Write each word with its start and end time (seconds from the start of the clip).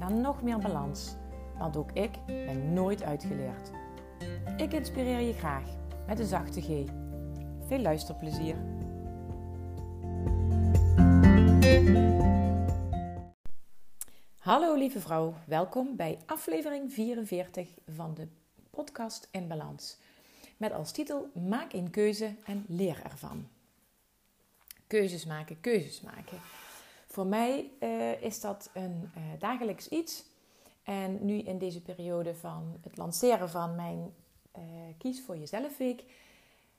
naar 0.00 0.12
nog 0.12 0.42
meer 0.42 0.58
balans. 0.58 1.14
Want 1.58 1.76
ook 1.76 1.92
ik 1.92 2.10
ben 2.26 2.72
nooit 2.72 3.02
uitgeleerd. 3.02 3.70
Ik 4.56 4.72
inspireer 4.72 5.20
je 5.20 5.32
graag 5.32 5.64
met 6.06 6.18
een 6.18 6.26
zachte 6.26 6.60
G. 6.60 6.66
Veel 7.66 7.78
luisterplezier. 7.78 8.56
Hallo 14.38 14.74
lieve 14.74 15.00
vrouw, 15.00 15.34
welkom 15.46 15.96
bij 15.96 16.18
aflevering 16.26 16.92
44 16.92 17.68
van 17.94 18.14
de 18.14 18.28
podcast 18.70 19.28
In 19.30 19.48
Balans. 19.48 19.98
Met 20.56 20.72
als 20.72 20.92
titel 20.92 21.30
Maak 21.48 21.72
een 21.72 21.90
keuze 21.90 22.34
en 22.44 22.64
leer 22.68 23.00
ervan. 23.04 23.48
Keuzes 24.86 25.26
maken, 25.26 25.60
keuzes 25.60 26.00
maken. 26.00 26.38
Voor 27.10 27.26
mij 27.26 27.70
uh, 27.80 28.22
is 28.22 28.40
dat 28.40 28.70
een 28.74 29.10
uh, 29.16 29.22
dagelijks 29.38 29.88
iets. 29.88 30.24
En 30.82 31.24
nu 31.24 31.38
in 31.38 31.58
deze 31.58 31.82
periode 31.82 32.34
van 32.34 32.76
het 32.80 32.96
lanceren 32.96 33.50
van 33.50 33.74
mijn 33.74 34.14
uh, 34.56 34.62
Kies 34.98 35.22
voor 35.22 35.36
Jezelf 35.36 35.78
Week, 35.78 36.04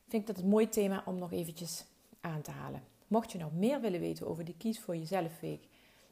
vind 0.07 0.29
ik 0.29 0.35
dat 0.35 0.43
een 0.43 0.49
mooi 0.49 0.69
thema 0.69 1.03
om 1.05 1.17
nog 1.17 1.31
eventjes 1.31 1.85
aan 2.21 2.41
te 2.41 2.51
halen. 2.51 2.83
Mocht 3.07 3.31
je 3.31 3.37
nog 3.37 3.53
meer 3.53 3.81
willen 3.81 3.99
weten 3.99 4.27
over 4.27 4.45
de 4.45 4.57
Kies 4.57 4.79
voor 4.79 4.95
Jezelf 4.95 5.39
Week, 5.39 5.67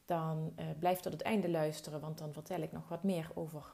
dan 0.05 0.53
blijf 0.79 0.99
tot 0.99 1.13
het 1.13 1.21
einde 1.21 1.49
luisteren, 1.49 1.99
want 1.99 2.17
dan 2.17 2.33
vertel 2.33 2.61
ik 2.61 2.71
nog 2.71 2.87
wat 2.87 3.03
meer 3.03 3.31
over 3.33 3.73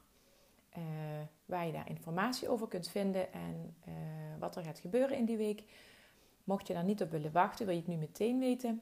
waar 1.45 1.65
je 1.65 1.71
daar 1.71 1.89
informatie 1.89 2.49
over 2.49 2.67
kunt 2.67 2.87
vinden 2.87 3.33
en 3.33 3.75
wat 4.39 4.55
er 4.55 4.63
gaat 4.63 4.79
gebeuren 4.79 5.17
in 5.17 5.25
die 5.25 5.37
week. 5.37 5.63
Mocht 6.43 6.67
je 6.67 6.73
daar 6.73 6.83
niet 6.83 7.01
op 7.01 7.11
willen 7.11 7.31
wachten, 7.31 7.65
wil 7.65 7.75
je 7.75 7.81
het 7.81 7.89
nu 7.89 7.95
meteen 7.95 8.39
weten, 8.39 8.81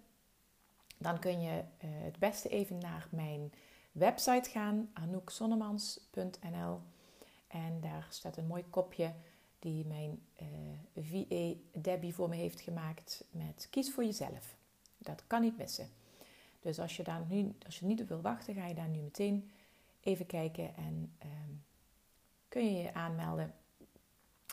dan 1.04 1.20
kun 1.20 1.42
je 1.42 1.58
uh, 1.58 1.90
het 2.04 2.20
beste 2.20 2.50
even 2.50 2.78
naar 2.78 3.08
mijn 3.12 3.54
website 3.92 4.50
gaan, 4.50 4.90
anoukzonnemans.nl. 4.94 6.82
En 7.48 7.82
daar 7.82 8.08
staat 8.10 8.38
een 8.38 8.48
mooi 8.48 8.64
kopje 8.70 9.14
die 9.60 9.86
mijn 9.86 10.22
uh, 10.42 10.48
eh, 10.94 11.04
VA 11.04 11.80
Debbie 11.82 12.14
voor 12.14 12.30
me 12.30 12.36
heeft 12.36 12.62
gemaakt 12.62 13.24
met 13.32 13.68
kies 13.70 13.92
voor 13.92 14.04
jezelf. 14.04 14.56
Dat 14.98 15.24
kan 15.28 15.42
niet 15.42 15.58
missen. 15.58 15.90
Dus 16.62 16.80
als 16.80 16.98
je, 16.98 17.04
daar 17.04 17.26
nu, 17.30 17.56
als 17.66 17.80
je 17.80 17.86
niet 17.86 18.02
op 18.02 18.08
wil 18.08 18.22
wachten, 18.22 18.54
ga 18.56 18.68
je 18.68 18.74
daar 18.74 18.88
nu 18.88 19.00
meteen 19.00 19.52
even 20.02 20.26
kijken 20.26 20.76
en 20.76 21.16
um, 21.24 21.64
kun 22.48 22.66
je 22.66 22.82
je 22.82 22.94
aanmelden. 22.94 23.54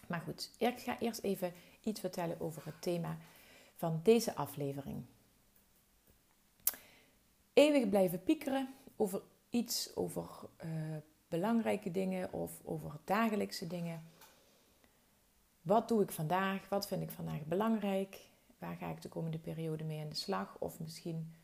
Maar 0.07 0.21
goed, 0.21 0.51
ik 0.59 0.79
ga 0.79 0.99
eerst 1.01 1.23
even 1.23 1.53
iets 1.81 2.01
vertellen 2.01 2.41
over 2.41 2.65
het 2.65 2.83
thema 2.83 3.17
van 3.77 4.01
deze 4.03 4.35
aflevering 4.35 5.05
eeuwig 7.61 7.89
blijven 7.89 8.23
piekeren 8.23 8.75
over 8.97 9.23
iets, 9.51 9.97
over 9.97 10.25
uh, 10.65 10.97
belangrijke 11.29 11.91
dingen 11.91 12.33
of 12.33 12.61
over 12.65 12.99
dagelijkse 13.05 13.67
dingen. 13.67 14.03
Wat 15.63 15.89
doe 15.89 16.03
ik 16.03 16.11
vandaag? 16.11 16.69
Wat 16.69 16.87
vind 16.87 17.03
ik 17.03 17.11
vandaag 17.11 17.45
belangrijk? 17.45 18.29
Waar 18.59 18.77
ga 18.77 18.91
ik 18.91 19.03
de 19.03 19.09
komende 19.09 19.39
periode 19.39 19.85
mee 19.85 20.01
aan 20.01 20.09
de 20.09 20.15
slag? 20.15 20.57
Of 20.59 20.81
misschien 20.81 21.35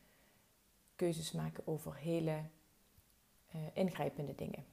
keuzes 0.97 1.32
maken 1.32 1.66
over 1.66 1.97
hele 1.97 2.43
uh, 3.55 3.60
ingrijpende 3.72 4.34
dingen. 4.34 4.65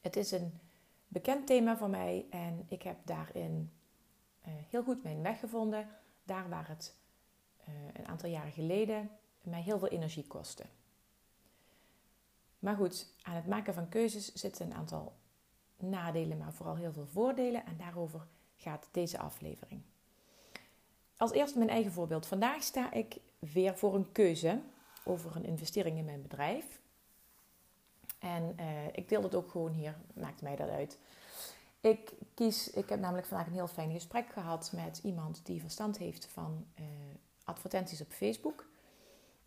Het 0.00 0.16
is 0.16 0.30
een 0.30 0.60
bekend 1.08 1.46
thema 1.46 1.76
voor 1.76 1.90
mij 1.90 2.26
en 2.30 2.66
ik 2.68 2.82
heb 2.82 2.96
daarin 3.04 3.72
uh, 4.46 4.54
heel 4.70 4.82
goed 4.82 5.02
mijn 5.02 5.22
weg 5.22 5.40
gevonden. 5.40 5.88
Daar 6.24 6.48
waar 6.48 6.68
het 6.68 6.96
een 7.94 8.06
aantal 8.06 8.28
jaren 8.28 8.52
geleden 8.52 9.10
mij 9.46 9.62
heel 9.62 9.78
veel 9.78 9.88
energie 9.88 10.26
kosten. 10.26 10.66
Maar 12.58 12.76
goed, 12.76 13.06
aan 13.22 13.34
het 13.34 13.46
maken 13.46 13.74
van 13.74 13.88
keuzes 13.88 14.32
zitten 14.32 14.66
een 14.66 14.74
aantal 14.74 15.12
nadelen, 15.76 16.38
maar 16.38 16.52
vooral 16.52 16.76
heel 16.76 16.92
veel 16.92 17.06
voordelen. 17.06 17.66
En 17.66 17.76
daarover 17.76 18.26
gaat 18.56 18.88
deze 18.90 19.18
aflevering. 19.18 19.82
Als 21.16 21.32
eerst 21.32 21.54
mijn 21.56 21.68
eigen 21.68 21.92
voorbeeld. 21.92 22.26
Vandaag 22.26 22.62
sta 22.62 22.92
ik 22.92 23.16
weer 23.38 23.78
voor 23.78 23.94
een 23.94 24.12
keuze 24.12 24.60
over 25.04 25.36
een 25.36 25.44
investering 25.44 25.98
in 25.98 26.04
mijn 26.04 26.22
bedrijf. 26.22 26.80
En 28.18 28.56
uh, 28.60 28.86
ik 28.92 29.08
deel 29.08 29.22
het 29.22 29.34
ook 29.34 29.50
gewoon 29.50 29.72
hier, 29.72 29.96
maakt 30.14 30.42
mij 30.42 30.56
dat 30.56 30.68
uit. 30.68 30.98
Ik 31.80 32.12
kies, 32.34 32.70
ik 32.70 32.88
heb 32.88 33.00
namelijk 33.00 33.26
vandaag 33.26 33.46
een 33.46 33.52
heel 33.52 33.66
fijn 33.66 33.92
gesprek 33.92 34.32
gehad 34.32 34.72
met 34.72 35.00
iemand 35.02 35.46
die 35.46 35.60
verstand 35.60 35.98
heeft 35.98 36.26
van 36.26 36.66
uh, 36.80 36.86
advertenties 37.44 38.00
op 38.00 38.12
Facebook. 38.12 38.66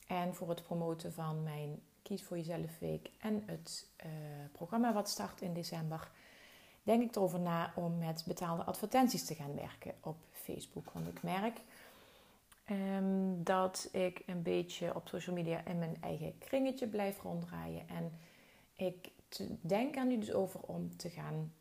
En 0.07 0.35
voor 0.35 0.49
het 0.49 0.63
promoten 0.63 1.13
van 1.13 1.43
mijn 1.43 1.81
Kies 2.01 2.23
voor 2.23 2.37
Jezelf 2.37 2.79
Week 2.79 3.09
en 3.19 3.43
het 3.45 3.87
uh, 4.05 4.11
programma 4.51 4.93
wat 4.93 5.09
start 5.09 5.41
in 5.41 5.53
december, 5.53 6.11
denk 6.83 7.03
ik 7.03 7.15
erover 7.15 7.39
na 7.39 7.71
om 7.75 7.97
met 7.97 8.23
betaalde 8.27 8.63
advertenties 8.63 9.25
te 9.25 9.35
gaan 9.35 9.55
werken 9.55 9.93
op 10.01 10.17
Facebook. 10.31 10.91
Want 10.91 11.07
ik 11.07 11.23
merk 11.23 11.61
um, 12.69 13.43
dat 13.43 13.89
ik 13.91 14.23
een 14.25 14.41
beetje 14.41 14.95
op 14.95 15.07
social 15.07 15.35
media 15.35 15.65
in 15.65 15.79
mijn 15.79 15.97
eigen 16.01 16.37
kringetje 16.37 16.87
blijf 16.87 17.21
ronddraaien. 17.21 17.89
En 17.89 18.11
ik 18.75 19.11
denk 19.61 19.95
er 19.95 20.05
nu 20.05 20.17
dus 20.19 20.33
over 20.33 20.59
om 20.59 20.97
te 20.97 21.09
gaan 21.09 21.53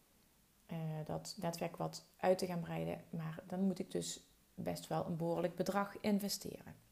uh, 0.72 0.78
dat 1.04 1.36
netwerk 1.40 1.76
wat 1.76 2.04
uit 2.16 2.38
te 2.38 2.46
gaan 2.46 2.60
breiden. 2.60 3.00
Maar 3.10 3.38
dan 3.46 3.60
moet 3.60 3.78
ik 3.78 3.90
dus 3.90 4.20
best 4.54 4.86
wel 4.86 5.06
een 5.06 5.16
behoorlijk 5.16 5.56
bedrag 5.56 6.00
investeren. 6.00 6.85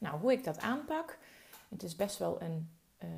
Nou, 0.00 0.20
hoe 0.20 0.32
ik 0.32 0.44
dat 0.44 0.58
aanpak, 0.58 1.18
het 1.68 1.82
is 1.82 1.96
best 1.96 2.18
wel 2.18 2.42
een, 2.42 2.70
uh, 3.02 3.08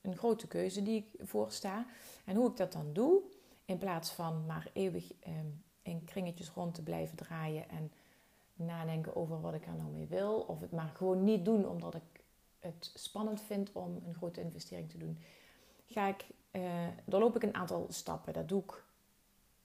een 0.00 0.16
grote 0.16 0.46
keuze 0.46 0.82
die 0.82 0.96
ik 0.96 1.28
voorsta. 1.28 1.86
En 2.24 2.36
hoe 2.36 2.50
ik 2.50 2.56
dat 2.56 2.72
dan 2.72 2.92
doe, 2.92 3.22
in 3.64 3.78
plaats 3.78 4.10
van 4.10 4.46
maar 4.46 4.70
eeuwig 4.72 5.12
um, 5.26 5.62
in 5.82 6.04
kringetjes 6.04 6.50
rond 6.50 6.74
te 6.74 6.82
blijven 6.82 7.16
draaien 7.16 7.68
en 7.68 7.92
nadenken 8.54 9.16
over 9.16 9.40
wat 9.40 9.54
ik 9.54 9.66
er 9.66 9.74
nou 9.74 9.90
mee 9.90 10.06
wil, 10.06 10.40
of 10.40 10.60
het 10.60 10.72
maar 10.72 10.92
gewoon 10.94 11.24
niet 11.24 11.44
doen 11.44 11.68
omdat 11.68 11.94
ik 11.94 12.22
het 12.58 12.90
spannend 12.94 13.40
vind 13.40 13.72
om 13.72 14.02
een 14.06 14.14
grote 14.14 14.40
investering 14.40 14.90
te 14.90 14.98
doen, 14.98 15.18
ga 15.86 16.08
ik, 16.08 16.26
uh, 16.52 16.86
doorloop 17.04 17.36
ik 17.36 17.42
een 17.42 17.54
aantal 17.54 17.86
stappen. 17.88 18.32
Dat 18.32 18.48
doe 18.48 18.62
ik 18.62 18.84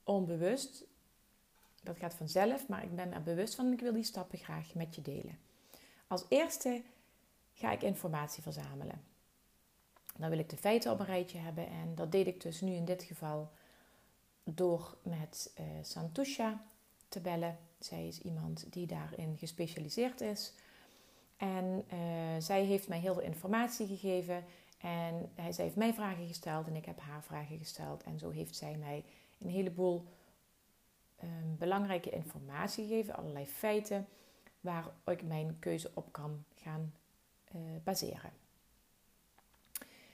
onbewust. 0.03 0.84
Dat 1.84 1.97
gaat 1.97 2.13
vanzelf, 2.13 2.67
maar 2.67 2.84
ik 2.84 2.95
ben 2.95 3.13
er 3.13 3.23
bewust 3.23 3.55
van 3.55 3.66
en 3.66 3.73
ik 3.73 3.79
wil 3.79 3.94
die 3.94 4.03
stappen 4.03 4.38
graag 4.38 4.73
met 4.73 4.95
je 4.95 5.01
delen. 5.01 5.44
Als 6.07 6.25
eerste 6.29 6.81
ga 7.53 7.71
ik 7.71 7.81
informatie 7.81 8.43
verzamelen. 8.43 9.03
Dan 10.17 10.29
wil 10.29 10.39
ik 10.39 10.49
de 10.49 10.57
feiten 10.57 10.91
op 10.91 10.99
een 10.99 11.05
rijtje 11.05 11.38
hebben 11.38 11.67
en 11.67 11.95
dat 11.95 12.11
deed 12.11 12.27
ik 12.27 12.41
dus 12.41 12.61
nu 12.61 12.71
in 12.73 12.85
dit 12.85 13.03
geval 13.03 13.51
door 14.43 14.97
met 15.03 15.53
uh, 15.59 15.66
Santusha 15.81 16.66
te 17.07 17.19
bellen. 17.19 17.57
Zij 17.79 18.07
is 18.07 18.21
iemand 18.21 18.73
die 18.73 18.88
daarin 18.88 19.38
gespecialiseerd 19.38 20.21
is. 20.21 20.53
En 21.37 21.85
uh, 21.93 21.99
zij 22.40 22.63
heeft 22.63 22.87
mij 22.87 22.99
heel 22.99 23.13
veel 23.13 23.23
informatie 23.23 23.87
gegeven. 23.87 24.43
En 24.78 25.31
hij, 25.35 25.52
zij 25.52 25.63
heeft 25.63 25.75
mij 25.75 25.93
vragen 25.93 26.28
gesteld 26.28 26.67
en 26.67 26.75
ik 26.75 26.85
heb 26.85 26.99
haar 26.99 27.23
vragen 27.23 27.57
gesteld. 27.57 28.03
En 28.03 28.19
zo 28.19 28.29
heeft 28.29 28.55
zij 28.55 28.78
mij 28.78 29.03
een 29.37 29.49
heleboel 29.49 30.05
um, 31.23 31.55
belangrijke 31.57 32.09
informatie 32.09 32.87
gegeven, 32.87 33.16
allerlei 33.16 33.46
feiten 33.46 34.07
waar 34.66 34.85
ik 35.06 35.23
mijn 35.23 35.59
keuze 35.59 35.91
op 35.94 36.12
kan 36.12 36.44
gaan 36.56 36.94
uh, 37.56 37.62
baseren. 37.84 38.32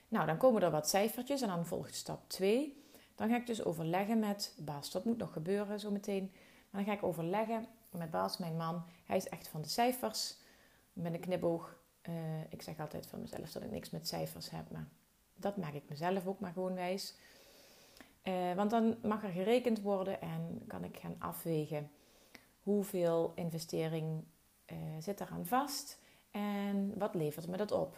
Nou, 0.07 0.25
dan 0.25 0.37
komen 0.37 0.61
er 0.61 0.71
wat 0.71 0.89
cijfertjes 0.89 1.41
en 1.41 1.47
dan 1.47 1.65
volgt 1.65 1.95
stap 1.95 2.29
2. 2.29 2.83
Dan 3.15 3.29
ga 3.29 3.35
ik 3.35 3.47
dus 3.47 3.63
overleggen 3.63 4.19
met 4.19 4.55
Bas. 4.57 4.91
Dat 4.91 5.05
moet 5.05 5.17
nog 5.17 5.33
gebeuren 5.33 5.79
zometeen. 5.79 6.31
Maar 6.69 6.83
dan 6.83 6.93
ga 6.93 6.97
ik 6.97 7.03
overleggen 7.03 7.67
met 7.89 8.11
Bas, 8.11 8.37
mijn 8.37 8.57
man. 8.57 8.83
Hij 9.05 9.17
is 9.17 9.29
echt 9.29 9.47
van 9.47 9.61
de 9.61 9.67
cijfers. 9.67 10.37
Met 10.93 11.13
een 11.13 11.19
knipoog. 11.19 11.79
Uh, 12.09 12.13
ik 12.49 12.61
zeg 12.61 12.79
altijd 12.79 13.07
van 13.07 13.19
mezelf 13.19 13.51
dat 13.51 13.63
ik 13.63 13.71
niks 13.71 13.89
met 13.89 14.07
cijfers 14.07 14.49
heb. 14.49 14.71
Maar 14.71 14.87
dat 15.35 15.57
maak 15.57 15.73
ik 15.73 15.89
mezelf 15.89 16.27
ook 16.27 16.39
maar 16.39 16.53
gewoon 16.53 16.73
wijs. 16.73 17.15
Uh, 18.23 18.53
want 18.53 18.69
dan 18.69 18.97
mag 19.01 19.23
er 19.23 19.29
gerekend 19.29 19.81
worden 19.81 20.21
en 20.21 20.63
kan 20.67 20.83
ik 20.83 20.97
gaan 20.97 21.15
afwegen 21.19 21.91
hoeveel 22.63 23.31
investering 23.35 24.23
uh, 24.71 24.77
zit 24.99 25.21
eraan 25.21 25.45
vast 25.45 25.99
en 26.31 26.93
wat 26.97 27.15
levert 27.15 27.47
me 27.47 27.57
dat 27.57 27.71
op? 27.71 27.97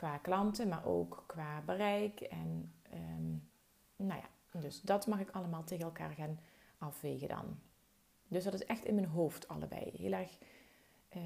qua 0.00 0.18
klanten, 0.18 0.68
maar 0.68 0.86
ook 0.86 1.24
qua 1.26 1.62
bereik. 1.66 2.20
En 2.20 2.72
ehm, 2.90 3.30
nou 3.96 4.20
ja, 4.20 4.60
dus 4.60 4.80
dat 4.80 5.06
mag 5.06 5.20
ik 5.20 5.30
allemaal 5.30 5.64
tegen 5.64 5.84
elkaar 5.84 6.10
gaan 6.10 6.40
afwegen 6.78 7.28
dan. 7.28 7.58
Dus 8.28 8.44
dat 8.44 8.54
is 8.54 8.64
echt 8.64 8.84
in 8.84 8.94
mijn 8.94 9.06
hoofd 9.06 9.48
allebei. 9.48 9.90
Heel 9.96 10.12
erg 10.12 10.38
uh, 11.16 11.22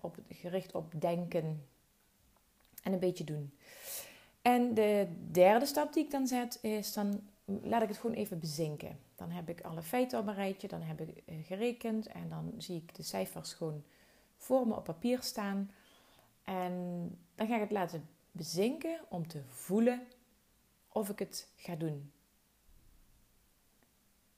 op, 0.00 0.16
gericht 0.28 0.74
op 0.74 1.00
denken 1.00 1.66
en 2.82 2.92
een 2.92 2.98
beetje 2.98 3.24
doen. 3.24 3.58
En 4.42 4.74
de 4.74 5.08
derde 5.30 5.66
stap 5.66 5.92
die 5.92 6.04
ik 6.04 6.10
dan 6.10 6.26
zet 6.26 6.58
is 6.62 6.92
dan 6.92 7.28
laat 7.44 7.82
ik 7.82 7.88
het 7.88 7.98
gewoon 7.98 8.16
even 8.16 8.38
bezinken. 8.38 8.98
Dan 9.14 9.30
heb 9.30 9.48
ik 9.48 9.60
alle 9.60 9.82
feiten 9.82 10.18
op 10.18 10.26
een 10.26 10.34
rijtje, 10.34 10.68
dan 10.68 10.82
heb 10.82 11.00
ik 11.00 11.22
eh, 11.26 11.34
gerekend 11.42 12.06
en 12.06 12.28
dan 12.28 12.54
zie 12.58 12.76
ik 12.76 12.94
de 12.94 13.02
cijfers 13.02 13.52
gewoon 13.52 13.84
voor 14.44 14.66
me 14.66 14.76
op 14.76 14.84
papier 14.84 15.22
staan. 15.22 15.70
En 16.44 16.74
dan 17.34 17.46
ga 17.46 17.54
ik 17.54 17.60
het 17.60 17.70
laten 17.70 18.08
bezinken 18.30 19.00
om 19.08 19.26
te 19.26 19.42
voelen 19.48 20.06
of 20.88 21.08
ik 21.08 21.18
het 21.18 21.52
ga 21.56 21.74
doen. 21.74 22.12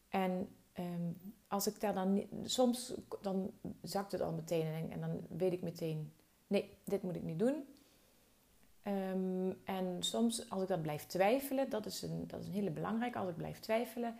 En 0.08 0.48
ehm, 0.72 1.10
als 1.48 1.66
ik 1.66 1.80
daar 1.80 1.94
dan 1.94 2.26
soms 2.44 2.94
dan 3.20 3.50
zakt 3.82 4.12
het 4.12 4.20
al 4.20 4.32
meteen 4.32 4.92
en 4.92 5.00
dan 5.00 5.26
weet 5.28 5.52
ik 5.52 5.62
meteen, 5.62 6.12
nee, 6.46 6.76
dit 6.84 7.02
moet 7.02 7.16
ik 7.16 7.22
niet 7.22 7.38
doen. 7.38 7.64
Ehm, 8.82 9.52
en 9.64 9.96
soms 10.02 10.50
als 10.50 10.62
ik 10.62 10.68
dat 10.68 10.82
blijf 10.82 11.06
twijfelen, 11.06 11.70
dat 11.70 11.86
is 11.86 12.02
een, 12.02 12.26
dat 12.26 12.40
is 12.40 12.46
een 12.46 12.52
hele 12.52 12.70
belangrijke, 12.70 13.18
als 13.18 13.28
ik 13.28 13.36
blijf 13.36 13.58
twijfelen 13.58 14.16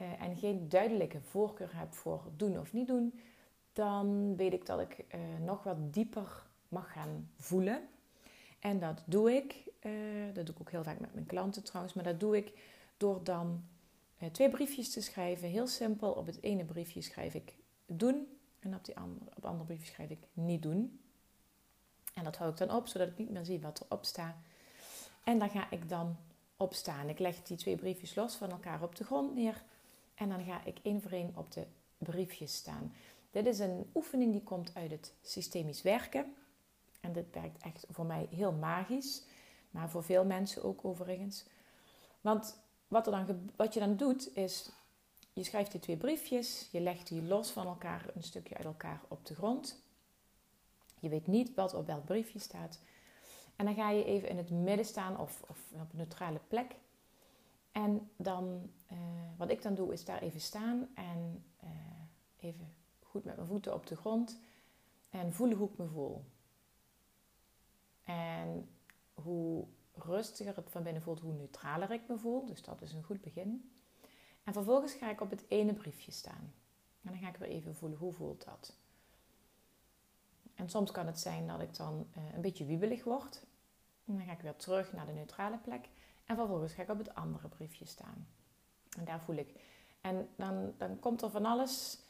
uh, 0.00 0.22
en 0.22 0.36
geen 0.36 0.68
duidelijke 0.68 1.20
voorkeur 1.20 1.70
heb 1.78 1.92
voor 1.92 2.22
doen 2.36 2.58
of 2.58 2.72
niet 2.72 2.86
doen, 2.86 3.20
dan 3.76 4.36
weet 4.36 4.52
ik 4.52 4.66
dat 4.66 4.80
ik 4.80 5.04
uh, 5.14 5.20
nog 5.44 5.62
wat 5.62 5.92
dieper 5.92 6.42
mag 6.68 6.92
gaan 6.92 7.30
voelen. 7.36 7.88
En 8.58 8.78
dat 8.78 9.02
doe 9.04 9.32
ik, 9.32 9.54
uh, 9.82 9.92
dat 10.34 10.46
doe 10.46 10.54
ik 10.54 10.60
ook 10.60 10.70
heel 10.70 10.82
vaak 10.82 11.00
met 11.00 11.14
mijn 11.14 11.26
klanten 11.26 11.64
trouwens, 11.64 11.94
maar 11.94 12.04
dat 12.04 12.20
doe 12.20 12.36
ik 12.36 12.52
door 12.96 13.24
dan 13.24 13.64
twee 14.32 14.50
briefjes 14.50 14.92
te 14.92 15.00
schrijven. 15.00 15.48
Heel 15.48 15.66
simpel, 15.66 16.12
op 16.12 16.26
het 16.26 16.42
ene 16.42 16.64
briefje 16.64 17.00
schrijf 17.00 17.34
ik 17.34 17.54
doen 17.86 18.26
en 18.58 18.74
op, 18.74 18.84
die 18.84 18.96
andere, 18.96 19.26
op 19.26 19.34
het 19.34 19.44
andere 19.44 19.64
briefje 19.64 19.92
schrijf 19.92 20.10
ik 20.10 20.26
niet 20.32 20.62
doen. 20.62 21.00
En 22.14 22.24
dat 22.24 22.36
hou 22.36 22.50
ik 22.50 22.56
dan 22.56 22.70
op, 22.70 22.86
zodat 22.86 23.08
ik 23.08 23.18
niet 23.18 23.30
meer 23.30 23.44
zie 23.44 23.60
wat 23.60 23.84
erop 23.84 24.04
staat. 24.04 24.36
En 25.24 25.38
dan 25.38 25.50
ga 25.50 25.70
ik 25.70 25.88
dan 25.88 26.16
opstaan. 26.56 27.08
Ik 27.08 27.18
leg 27.18 27.42
die 27.42 27.56
twee 27.56 27.76
briefjes 27.76 28.14
los 28.14 28.34
van 28.34 28.50
elkaar 28.50 28.82
op 28.82 28.96
de 28.96 29.04
grond 29.04 29.34
neer. 29.34 29.62
En 30.14 30.28
dan 30.28 30.44
ga 30.44 30.64
ik 30.64 30.78
één 30.82 31.02
voor 31.02 31.10
één 31.10 31.32
op 31.34 31.52
de 31.52 31.66
briefjes 31.98 32.54
staan. 32.54 32.92
Dit 33.36 33.46
is 33.46 33.58
een 33.58 33.90
oefening 33.94 34.32
die 34.32 34.42
komt 34.42 34.74
uit 34.74 34.90
het 34.90 35.14
systemisch 35.22 35.82
werken. 35.82 36.34
En 37.00 37.12
dit 37.12 37.34
werkt 37.34 37.62
echt 37.62 37.86
voor 37.90 38.06
mij 38.06 38.28
heel 38.30 38.52
magisch. 38.52 39.24
Maar 39.70 39.90
voor 39.90 40.04
veel 40.04 40.24
mensen 40.24 40.64
ook 40.64 40.84
overigens. 40.84 41.44
Want 42.20 42.58
wat, 42.88 43.06
er 43.06 43.12
dan, 43.12 43.50
wat 43.56 43.74
je 43.74 43.80
dan 43.80 43.96
doet 43.96 44.36
is, 44.36 44.70
je 45.32 45.44
schrijft 45.44 45.70
die 45.70 45.80
twee 45.80 45.96
briefjes. 45.96 46.68
Je 46.72 46.80
legt 46.80 47.08
die 47.08 47.22
los 47.22 47.50
van 47.50 47.66
elkaar, 47.66 48.10
een 48.14 48.22
stukje 48.22 48.56
uit 48.56 48.66
elkaar 48.66 49.00
op 49.08 49.26
de 49.26 49.34
grond. 49.34 49.82
Je 51.00 51.08
weet 51.08 51.26
niet 51.26 51.54
wat 51.54 51.74
op 51.74 51.86
welk 51.86 52.04
briefje 52.04 52.38
staat. 52.38 52.80
En 53.56 53.64
dan 53.64 53.74
ga 53.74 53.90
je 53.90 54.04
even 54.04 54.28
in 54.28 54.36
het 54.36 54.50
midden 54.50 54.86
staan 54.86 55.20
of, 55.20 55.42
of 55.48 55.58
op 55.72 55.92
een 55.92 55.96
neutrale 55.96 56.40
plek. 56.48 56.74
En 57.72 58.10
dan, 58.16 58.70
uh, 58.92 58.98
wat 59.36 59.50
ik 59.50 59.62
dan 59.62 59.74
doe, 59.74 59.92
is 59.92 60.04
daar 60.04 60.22
even 60.22 60.40
staan 60.40 60.88
en 60.94 61.44
uh, 61.64 61.70
even 62.36 62.74
goed 63.16 63.24
met 63.24 63.36
mijn 63.36 63.48
voeten 63.48 63.74
op 63.74 63.86
de 63.86 63.96
grond 63.96 64.38
en 65.10 65.32
voelen 65.32 65.56
hoe 65.56 65.68
ik 65.70 65.78
me 65.78 65.86
voel. 65.86 66.24
En 68.04 68.68
hoe 69.14 69.66
rustiger 69.92 70.56
het 70.56 70.70
van 70.70 70.82
binnen 70.82 71.02
voelt, 71.02 71.20
hoe 71.20 71.32
neutraler 71.32 71.90
ik 71.90 72.08
me 72.08 72.18
voel. 72.18 72.46
Dus 72.46 72.62
dat 72.62 72.82
is 72.82 72.92
een 72.92 73.02
goed 73.02 73.20
begin. 73.20 73.70
En 74.44 74.52
vervolgens 74.52 74.92
ga 74.92 75.10
ik 75.10 75.20
op 75.20 75.30
het 75.30 75.44
ene 75.48 75.74
briefje 75.74 76.12
staan. 76.12 76.54
En 77.02 77.12
dan 77.12 77.18
ga 77.18 77.28
ik 77.28 77.36
weer 77.36 77.48
even 77.48 77.74
voelen, 77.74 77.98
hoe 77.98 78.12
voelt 78.12 78.44
dat? 78.44 78.76
En 80.54 80.70
soms 80.70 80.90
kan 80.90 81.06
het 81.06 81.20
zijn 81.20 81.46
dat 81.46 81.60
ik 81.60 81.76
dan 81.76 82.06
uh, 82.16 82.34
een 82.34 82.40
beetje 82.40 82.64
wiebelig 82.64 83.04
word. 83.04 83.46
En 84.04 84.16
dan 84.16 84.26
ga 84.26 84.32
ik 84.32 84.40
weer 84.40 84.56
terug 84.56 84.92
naar 84.92 85.06
de 85.06 85.12
neutrale 85.12 85.58
plek. 85.58 85.88
En 86.24 86.36
vervolgens 86.36 86.72
ga 86.72 86.82
ik 86.82 86.90
op 86.90 86.98
het 86.98 87.14
andere 87.14 87.48
briefje 87.48 87.84
staan. 87.84 88.28
En 88.98 89.04
daar 89.04 89.20
voel 89.20 89.36
ik. 89.36 89.60
En 90.00 90.28
dan, 90.36 90.74
dan 90.76 90.98
komt 90.98 91.22
er 91.22 91.30
van 91.30 91.44
alles 91.44 92.04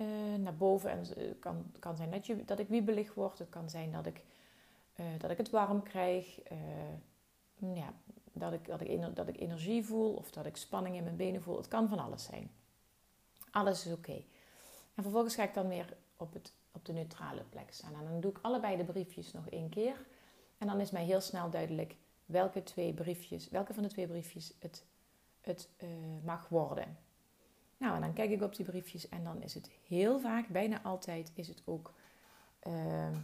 uh, 0.00 0.36
naar 0.38 0.56
boven. 0.56 0.90
En 0.90 0.98
het 0.98 1.38
kan, 1.38 1.72
kan 1.78 1.96
zijn 1.96 2.10
dat, 2.10 2.26
je, 2.26 2.44
dat 2.44 2.58
ik 2.58 2.68
wiebelig 2.68 3.14
word. 3.14 3.38
Het 3.38 3.48
kan 3.48 3.70
zijn 3.70 3.92
dat 3.92 4.06
ik, 4.06 4.22
uh, 4.96 5.06
dat 5.18 5.30
ik 5.30 5.36
het 5.36 5.50
warm 5.50 5.82
krijg. 5.82 6.40
ja, 7.74 7.94
dat, 8.32 8.52
ik, 8.52 8.66
dat, 8.66 8.80
ik, 8.80 9.16
dat 9.16 9.28
ik 9.28 9.40
energie 9.40 9.84
voel. 9.84 10.14
Of 10.14 10.30
dat 10.30 10.46
ik 10.46 10.56
spanning 10.56 10.96
in 10.96 11.04
mijn 11.04 11.16
benen 11.16 11.42
voel. 11.42 11.56
Het 11.56 11.68
kan 11.68 11.88
van 11.88 11.98
alles 11.98 12.24
zijn. 12.24 12.50
Alles 13.50 13.86
is 13.86 13.92
oké. 13.92 14.22
En 14.94 15.02
vervolgens 15.02 15.34
ga 15.34 15.42
ik 15.42 15.54
dan 15.54 15.68
weer 15.68 15.96
op 16.16 16.32
het 16.32 16.52
op 16.72 16.84
de 16.84 16.92
neutrale 16.92 17.42
plek 17.42 17.72
staan. 17.72 17.94
En 17.94 18.04
dan 18.04 18.20
doe 18.20 18.30
ik 18.30 18.38
allebei 18.42 18.76
de 18.76 18.84
briefjes 18.84 19.32
nog 19.32 19.48
één 19.48 19.68
keer. 19.68 20.06
En 20.58 20.66
dan 20.66 20.80
is 20.80 20.90
mij 20.90 21.04
heel 21.04 21.20
snel 21.20 21.50
duidelijk 21.50 21.96
welke, 22.26 22.62
twee 22.62 22.92
briefjes, 22.92 23.48
welke 23.48 23.74
van 23.74 23.82
de 23.82 23.88
twee 23.88 24.06
briefjes 24.06 24.52
het, 24.58 24.84
het 25.40 25.68
mag 26.24 26.48
worden. 26.48 26.96
Nou, 27.82 27.94
en 27.94 28.00
dan 28.00 28.12
kijk 28.12 28.30
ik 28.30 28.42
op 28.42 28.56
die 28.56 28.66
briefjes 28.66 29.08
en 29.08 29.24
dan 29.24 29.42
is 29.42 29.54
het 29.54 29.70
heel 29.88 30.20
vaak, 30.20 30.48
bijna 30.48 30.82
altijd, 30.82 31.32
is 31.34 31.48
het 31.48 31.62
ook, 31.64 31.92
uh, 32.66 33.16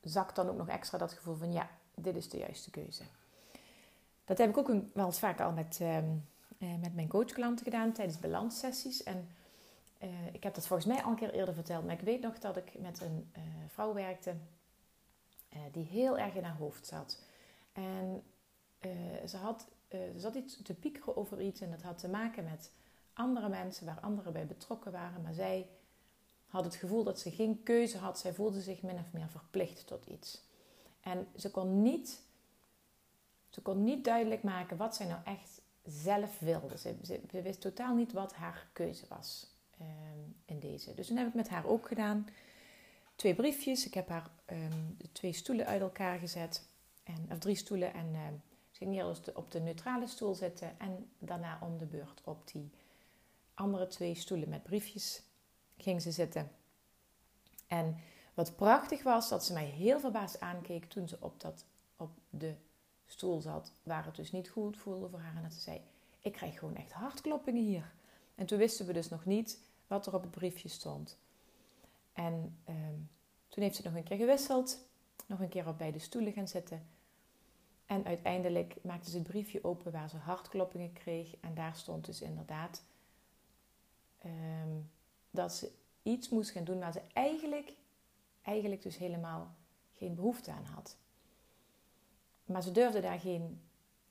zakt 0.00 0.36
dan 0.36 0.48
ook 0.48 0.56
nog 0.56 0.68
extra 0.68 0.98
dat 0.98 1.12
gevoel 1.12 1.34
van 1.34 1.52
ja, 1.52 1.70
dit 1.94 2.16
is 2.16 2.28
de 2.28 2.38
juiste 2.38 2.70
keuze. 2.70 3.02
Dat 4.24 4.38
heb 4.38 4.48
ik 4.48 4.56
ook 4.56 4.68
een, 4.68 4.90
wel 4.94 5.06
eens 5.06 5.18
vaker 5.18 5.44
al 5.44 5.52
met, 5.52 5.78
uh, 5.82 5.98
met 6.80 6.94
mijn 6.94 7.08
coachklanten 7.08 7.64
gedaan 7.64 7.92
tijdens 7.92 8.18
balanssessies. 8.18 9.02
En 9.02 9.28
uh, 10.02 10.08
ik 10.32 10.42
heb 10.42 10.54
dat 10.54 10.66
volgens 10.66 10.88
mij 10.88 11.02
al 11.02 11.10
een 11.10 11.16
keer 11.16 11.34
eerder 11.34 11.54
verteld, 11.54 11.84
maar 11.84 11.94
ik 11.94 12.00
weet 12.00 12.20
nog 12.20 12.38
dat 12.38 12.56
ik 12.56 12.78
met 12.78 13.00
een 13.00 13.30
uh, 13.36 13.42
vrouw 13.68 13.94
werkte 13.94 14.34
uh, 15.54 15.58
die 15.72 15.84
heel 15.84 16.18
erg 16.18 16.34
in 16.34 16.44
haar 16.44 16.56
hoofd 16.56 16.86
zat. 16.86 17.22
En 17.72 18.22
ze, 19.26 19.36
had, 19.36 19.68
ze 19.90 20.12
zat 20.16 20.34
iets 20.34 20.62
te 20.62 20.74
piekeren 20.74 21.16
over 21.16 21.40
iets 21.40 21.60
en 21.60 21.70
dat 21.70 21.82
had 21.82 21.98
te 21.98 22.08
maken 22.08 22.44
met 22.44 22.70
andere 23.12 23.48
mensen 23.48 23.86
waar 23.86 24.00
anderen 24.00 24.32
bij 24.32 24.46
betrokken 24.46 24.92
waren. 24.92 25.22
Maar 25.22 25.34
zij 25.34 25.68
had 26.46 26.64
het 26.64 26.74
gevoel 26.74 27.04
dat 27.04 27.20
ze 27.20 27.30
geen 27.30 27.62
keuze 27.62 27.98
had. 27.98 28.18
Zij 28.18 28.32
voelde 28.32 28.60
zich 28.60 28.82
min 28.82 28.98
of 28.98 29.12
meer 29.12 29.28
verplicht 29.28 29.86
tot 29.86 30.06
iets. 30.06 30.42
En 31.00 31.28
ze 31.36 31.50
kon 31.50 31.82
niet, 31.82 32.22
ze 33.48 33.62
kon 33.62 33.84
niet 33.84 34.04
duidelijk 34.04 34.42
maken 34.42 34.76
wat 34.76 34.96
zij 34.96 35.06
nou 35.06 35.20
echt 35.24 35.60
zelf 35.84 36.38
wilde. 36.38 36.78
Ze, 36.78 36.96
ze, 37.02 37.42
wist 37.42 37.60
totaal 37.60 37.94
niet 37.94 38.12
wat 38.12 38.34
haar 38.34 38.68
keuze 38.72 39.06
was. 39.08 39.56
Ehm, 39.78 40.18
in 40.44 40.58
deze. 40.58 40.94
Dus 40.94 41.06
toen 41.06 41.16
heb 41.16 41.26
ik 41.28 41.34
met 41.34 41.48
haar 41.48 41.66
ook 41.66 41.86
gedaan. 41.86 42.28
Twee 43.16 43.34
briefjes. 43.34 43.86
Ik 43.86 43.94
heb 43.94 44.08
haar 44.08 44.30
um, 44.52 44.96
twee 45.12 45.32
stoelen 45.32 45.66
uit 45.66 45.80
elkaar 45.80 46.18
gezet. 46.18 46.68
En, 47.02 47.28
of 47.30 47.38
drie 47.38 47.56
stoelen. 47.56 47.94
En 47.94 48.42
ze 48.70 48.78
ging 48.78 48.94
eerst 48.94 49.32
op 49.32 49.50
de 49.50 49.60
neutrale 49.60 50.06
stoel 50.06 50.34
zitten. 50.34 50.80
En 50.80 51.10
daarna 51.18 51.58
om 51.62 51.78
de 51.78 51.86
beurt 51.86 52.20
op 52.24 52.48
die 52.52 52.70
andere 53.54 53.86
twee 53.86 54.14
stoelen 54.14 54.48
met 54.48 54.62
briefjes 54.62 55.22
ging 55.76 56.02
ze 56.02 56.10
zitten. 56.10 56.50
En 57.66 57.96
wat 58.34 58.56
prachtig 58.56 59.02
was, 59.02 59.28
dat 59.28 59.44
ze 59.44 59.52
mij 59.52 59.64
heel 59.64 60.00
verbaasd 60.00 60.40
aankeek 60.40 60.84
toen 60.84 61.08
ze 61.08 61.16
op, 61.20 61.40
dat, 61.40 61.64
op 61.96 62.10
de 62.30 62.54
stoel 63.06 63.40
zat. 63.40 63.72
Waar 63.82 64.04
het 64.04 64.16
dus 64.16 64.32
niet 64.32 64.48
goed 64.48 64.76
voelde 64.76 65.08
voor 65.08 65.20
haar. 65.20 65.36
En 65.36 65.42
dat 65.42 65.52
ze 65.52 65.60
zei, 65.60 65.80
ik 66.20 66.32
krijg 66.32 66.58
gewoon 66.58 66.76
echt 66.76 66.92
hartkloppingen 66.92 67.64
hier. 67.64 67.92
En 68.34 68.46
toen 68.46 68.58
wisten 68.58 68.86
we 68.86 68.92
dus 68.92 69.08
nog 69.08 69.24
niet 69.24 69.58
wat 69.86 70.06
er 70.06 70.14
op 70.14 70.22
het 70.22 70.30
briefje 70.30 70.68
stond. 70.68 71.18
En 72.12 72.58
ehm, 72.64 72.98
toen 73.48 73.62
heeft 73.62 73.76
ze 73.76 73.82
nog 73.84 73.94
een 73.94 74.02
keer 74.02 74.16
gewisseld, 74.16 74.78
nog 75.26 75.40
een 75.40 75.48
keer 75.48 75.68
op 75.68 75.78
beide 75.78 75.98
stoelen 75.98 76.32
gaan 76.32 76.48
zitten. 76.48 76.86
En 77.86 78.04
uiteindelijk 78.04 78.76
maakte 78.82 79.10
ze 79.10 79.18
het 79.18 79.26
briefje 79.26 79.64
open 79.64 79.92
waar 79.92 80.08
ze 80.08 80.16
hartkloppingen 80.16 80.92
kreeg. 80.92 81.36
En 81.40 81.54
daar 81.54 81.76
stond 81.76 82.04
dus 82.04 82.20
inderdaad 82.20 82.82
ehm, 84.22 84.80
dat 85.30 85.52
ze 85.52 85.72
iets 86.02 86.28
moest 86.28 86.50
gaan 86.50 86.64
doen 86.64 86.78
waar 86.78 86.92
ze 86.92 87.02
eigenlijk, 87.12 87.72
eigenlijk 88.42 88.82
dus 88.82 88.96
helemaal 88.96 89.54
geen 89.92 90.14
behoefte 90.14 90.50
aan 90.50 90.64
had. 90.64 90.96
Maar 92.44 92.62
ze 92.62 92.72
durfde 92.72 93.00
daar 93.00 93.20
geen 93.20 93.60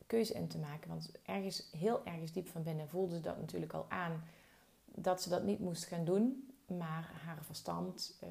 keuze 0.07 0.33
in 0.33 0.47
te 0.47 0.57
maken. 0.57 0.89
Want 0.89 1.11
ergens, 1.23 1.69
heel 1.71 2.05
ergens 2.05 2.31
diep 2.31 2.47
van 2.47 2.63
binnen 2.63 2.89
voelde 2.89 3.15
ze 3.15 3.21
dat 3.21 3.37
natuurlijk 3.37 3.73
al 3.73 3.85
aan 3.89 4.23
dat 4.85 5.21
ze 5.21 5.29
dat 5.29 5.43
niet 5.43 5.59
moest 5.59 5.85
gaan 5.85 6.05
doen. 6.05 6.45
Maar 6.65 7.11
haar 7.25 7.43
verstand 7.43 8.19
uh, 8.23 8.29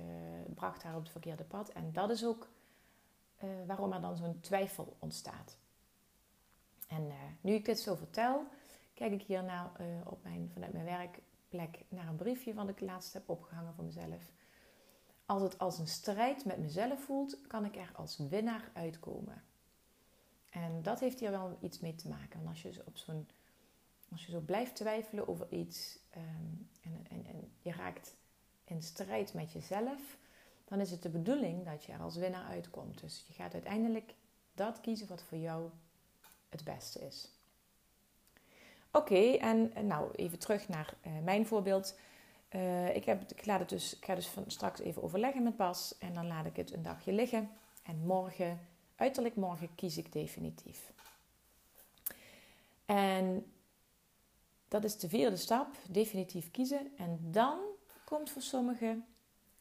bracht 0.54 0.82
haar 0.82 0.96
op 0.96 1.02
het 1.02 1.10
verkeerde 1.10 1.44
pad. 1.44 1.68
En 1.68 1.92
dat 1.92 2.10
is 2.10 2.24
ook 2.24 2.48
uh, 3.44 3.50
waarom 3.66 3.92
er 3.92 4.00
dan 4.00 4.16
zo'n 4.16 4.40
twijfel 4.40 4.96
ontstaat. 4.98 5.56
En 6.88 7.02
uh, 7.02 7.14
nu 7.40 7.52
ik 7.52 7.64
dit 7.64 7.80
zo 7.80 7.94
vertel, 7.94 8.46
kijk 8.94 9.12
ik 9.12 9.22
hier 9.22 9.44
nou, 9.44 9.68
op 10.04 10.22
mijn, 10.22 10.50
vanuit 10.52 10.72
mijn 10.72 10.84
werkplek 11.50 11.84
naar 11.88 12.06
een 12.06 12.16
briefje 12.16 12.54
wat 12.54 12.68
ik 12.68 12.80
laatst 12.80 13.12
heb 13.12 13.28
opgehangen 13.28 13.74
voor 13.74 13.84
mezelf. 13.84 14.32
als 15.26 15.42
het 15.42 15.58
als 15.58 15.78
een 15.78 15.88
strijd 15.88 16.44
met 16.44 16.58
mezelf 16.58 17.04
voelt, 17.04 17.46
kan 17.46 17.64
ik 17.64 17.76
er 17.76 17.90
als 17.94 18.16
winnaar 18.16 18.70
uitkomen. 18.74 19.42
En 20.50 20.82
dat 20.82 21.00
heeft 21.00 21.20
hier 21.20 21.30
wel 21.30 21.58
iets 21.60 21.80
mee 21.80 21.94
te 21.94 22.08
maken. 22.08 22.42
Want 22.42 22.48
als 22.48 22.62
je 22.62 22.82
op 22.84 22.94
als 24.10 24.26
je 24.26 24.30
zo 24.30 24.40
blijft 24.40 24.76
twijfelen 24.76 25.28
over 25.28 25.52
iets 25.52 25.98
ehm, 26.10 26.24
en, 26.80 27.06
en, 27.08 27.26
en 27.26 27.52
je 27.62 27.72
raakt 27.72 28.14
in 28.64 28.82
strijd 28.82 29.34
met 29.34 29.52
jezelf, 29.52 30.18
dan 30.64 30.80
is 30.80 30.90
het 30.90 31.02
de 31.02 31.08
bedoeling 31.08 31.64
dat 31.64 31.84
je 31.84 31.92
er 31.92 32.00
als 32.00 32.16
winnaar 32.16 32.46
uitkomt. 32.46 33.00
Dus 33.00 33.24
je 33.26 33.32
gaat 33.32 33.52
uiteindelijk 33.52 34.14
dat 34.54 34.80
kiezen 34.80 35.08
wat 35.08 35.22
voor 35.22 35.38
jou 35.38 35.70
het 36.48 36.64
beste 36.64 37.06
is. 37.06 37.39
Oké, 38.92 39.32
en, 39.32 39.72
nou 39.86 40.10
even 40.14 40.38
terug 40.38 40.68
naar 40.68 40.94
uh, 41.06 41.12
mijn 41.24 41.46
voorbeeld. 41.46 41.98
Uh, 42.50 42.96
ik, 42.96 43.04
heb, 43.04 43.30
ik, 43.30 43.46
laat 43.46 43.60
het 43.60 43.68
dus, 43.68 43.96
ik 43.96 44.04
ga 44.04 44.14
dus 44.14 44.26
van 44.26 44.44
straks 44.46 44.80
even 44.80 45.02
overleggen 45.02 45.42
met 45.42 45.56
Bas 45.56 45.98
en 45.98 46.14
dan 46.14 46.26
laat 46.26 46.46
ik 46.46 46.56
het 46.56 46.72
een 46.72 46.82
dagje 46.82 47.12
liggen. 47.12 47.50
En 47.82 48.06
morgen, 48.06 48.60
uiterlijk 48.96 49.36
morgen, 49.36 49.74
kies 49.74 49.98
ik 49.98 50.12
definitief. 50.12 50.92
En 52.86 53.52
dat 54.68 54.84
is 54.84 54.98
de 54.98 55.08
vierde 55.08 55.36
stap, 55.36 55.76
definitief 55.88 56.50
kiezen. 56.50 56.92
En 56.96 57.18
dan 57.20 57.58
komt 58.04 58.30
voor 58.30 58.42
sommigen 58.42 59.04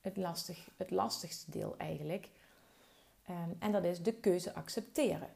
het, 0.02 0.18
lastig, 0.18 0.70
het 0.78 0.92
lastigste 0.92 1.52
deel 1.52 1.76
eigenlijk. 1.78 2.30
Um, 3.30 3.56
en 3.60 3.72
dat 3.72 3.84
is 3.84 4.02
de 4.02 4.14
keuze 4.14 4.54
accepteren. 4.54 5.30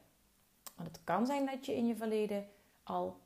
Want 0.74 0.88
het 0.88 1.00
kan 1.04 1.26
zijn 1.26 1.46
dat 1.46 1.66
je 1.66 1.76
in 1.76 1.86
je 1.86 1.96
verleden 1.96 2.48
al 2.82 3.16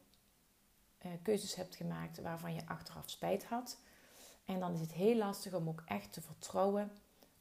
uh, 1.06 1.12
keuzes 1.22 1.54
hebt 1.54 1.76
gemaakt 1.76 2.20
waarvan 2.20 2.54
je 2.54 2.66
achteraf 2.66 3.10
spijt 3.10 3.44
had. 3.44 3.78
En 4.44 4.60
dan 4.60 4.72
is 4.72 4.80
het 4.80 4.92
heel 4.92 5.16
lastig 5.16 5.54
om 5.54 5.68
ook 5.68 5.82
echt 5.86 6.12
te 6.12 6.20
vertrouwen 6.20 6.90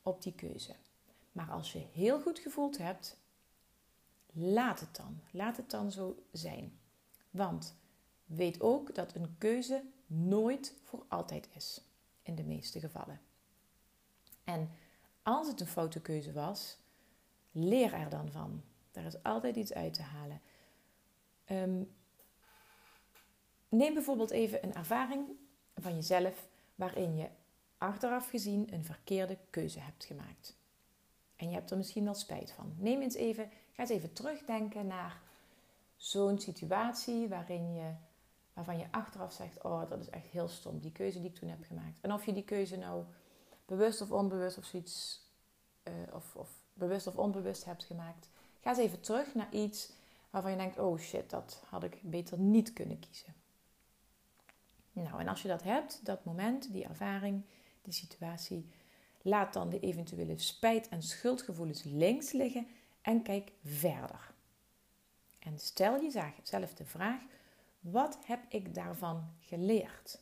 op 0.02 0.22
die 0.22 0.34
keuze. 0.34 0.76
Maar 1.32 1.50
als 1.50 1.72
je 1.74 1.86
heel 1.92 2.22
goed 2.22 2.40
gevoeld 2.40 2.78
hebt, 2.78 3.18
laat 4.32 4.80
het 4.80 4.96
dan. 4.96 5.22
Laat 5.32 5.58
het 5.58 5.70
dan 5.70 5.92
zo 5.92 6.24
zijn. 6.32 6.80
Want 7.30 7.76
weet 8.26 8.62
ook 8.62 8.96
dat 8.96 9.16
een 9.16 9.36
keuze 9.38 9.84
nooit 10.08 10.74
voor 10.84 11.06
altijd 11.08 11.50
is. 11.54 11.82
In 12.22 12.36
de 12.36 12.44
meeste 12.44 12.80
gevallen. 12.80 13.22
En 14.44 14.70
als 15.24 15.48
het 15.48 15.62
een 15.62 15.68
foute 15.68 16.02
keuze 16.02 16.34
was, 16.34 16.78
leer 17.52 17.94
er 17.94 18.10
dan 18.10 18.32
van. 18.32 18.64
Daar 18.92 19.06
is 19.06 19.24
altijd 19.24 19.56
iets 19.56 19.74
uit 19.74 19.94
te 19.94 20.02
halen. 20.02 20.42
Ehm, 21.46 21.84
neem 23.70 23.94
bijvoorbeeld 23.94 24.32
even 24.32 24.64
een 24.64 24.74
ervaring 24.74 25.28
van 25.76 25.96
jezelf 25.96 26.48
waarin 26.76 27.16
je 27.16 27.28
achteraf 27.78 28.30
gezien 28.30 28.74
een 28.74 28.84
verkeerde 28.84 29.38
keuze 29.50 29.80
hebt 29.80 30.06
gemaakt. 30.06 30.56
En 31.36 31.50
je 31.50 31.54
hebt 31.54 31.72
er 31.72 31.78
misschien 31.78 32.04
wel 32.04 32.14
spijt 32.14 32.52
van. 32.52 32.74
Neem 32.78 33.02
eens 33.02 33.16
even, 33.16 33.50
ga 33.72 33.82
eens 33.82 33.92
even 33.92 34.14
terugdenken 34.14 34.88
naar 34.88 35.22
zo'n 35.96 36.40
situatie 36.40 37.28
waarin 37.28 37.74
je, 37.74 37.92
waarvan 38.54 38.78
je 38.78 38.88
achteraf 38.92 39.34
zegt: 39.34 39.64
Oh, 39.64 39.90
dat 39.90 40.00
is 40.00 40.10
echt 40.10 40.26
heel 40.26 40.48
stom, 40.48 40.80
die 40.80 40.92
keuze 40.92 41.20
die 41.20 41.30
ik 41.30 41.36
toen 41.36 41.50
heb 41.50 41.64
gemaakt. 41.64 42.02
En 42.02 42.14
of 42.14 42.26
je 42.26 42.34
die 42.34 42.44
keuze 42.44 42.78
nou 42.78 43.04
bewust 43.66 44.02
of 44.02 44.12
onbewust 44.12 44.58
of 44.58 44.66
zoiets, 44.66 45.22
uh, 45.84 45.94
of, 46.14 46.36
of 46.36 46.50
bewust 46.74 47.08
of 47.08 47.16
onbewust 47.16 47.66
hebt 47.66 47.84
gemaakt, 47.84 48.30
ga 48.62 48.70
eens 48.70 48.80
even 48.80 49.02
terug 49.02 49.34
naar 49.34 49.54
iets 49.54 49.92
waarvan 50.30 50.52
je 50.52 50.58
denkt: 50.58 50.80
Oh 50.80 51.00
shit, 51.00 51.30
dat 51.30 51.64
had 51.70 51.84
ik 51.84 52.00
beter 52.02 52.40
niet 52.40 52.74
kunnen 52.74 53.00
kiezen. 53.00 53.34
Nou, 55.04 55.20
en 55.20 55.28
als 55.28 55.42
je 55.42 55.48
dat 55.48 55.64
hebt, 55.64 56.06
dat 56.06 56.26
moment, 56.26 56.72
die 56.72 56.84
ervaring, 56.84 57.44
die 57.82 57.94
situatie, 57.94 58.70
laat 59.22 59.54
dan 59.54 59.70
de 59.70 59.80
eventuele 59.80 60.38
spijt- 60.38 60.88
en 60.88 61.02
schuldgevoelens 61.02 61.84
links 61.84 62.32
liggen 62.32 62.68
en 63.02 63.22
kijk 63.22 63.52
verder. 63.64 64.34
En 65.40 65.60
stel 65.60 66.02
jezelf 66.02 66.74
de 66.74 66.86
vraag: 66.86 67.22
wat 67.80 68.18
heb 68.26 68.40
ik 68.50 68.74
daarvan 68.74 69.34
geleerd? 69.40 70.22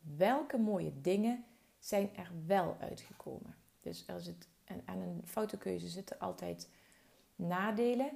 Welke 0.00 0.58
mooie 0.58 1.00
dingen 1.00 1.44
zijn 1.78 2.16
er 2.16 2.30
wel 2.46 2.76
uitgekomen? 2.80 3.56
Dus 3.80 4.04
er 4.06 4.20
zit, 4.20 4.48
aan 4.84 4.98
een 4.98 5.22
foute 5.24 5.58
keuze 5.58 5.88
zitten 5.88 6.18
altijd 6.18 6.68
nadelen, 7.36 8.10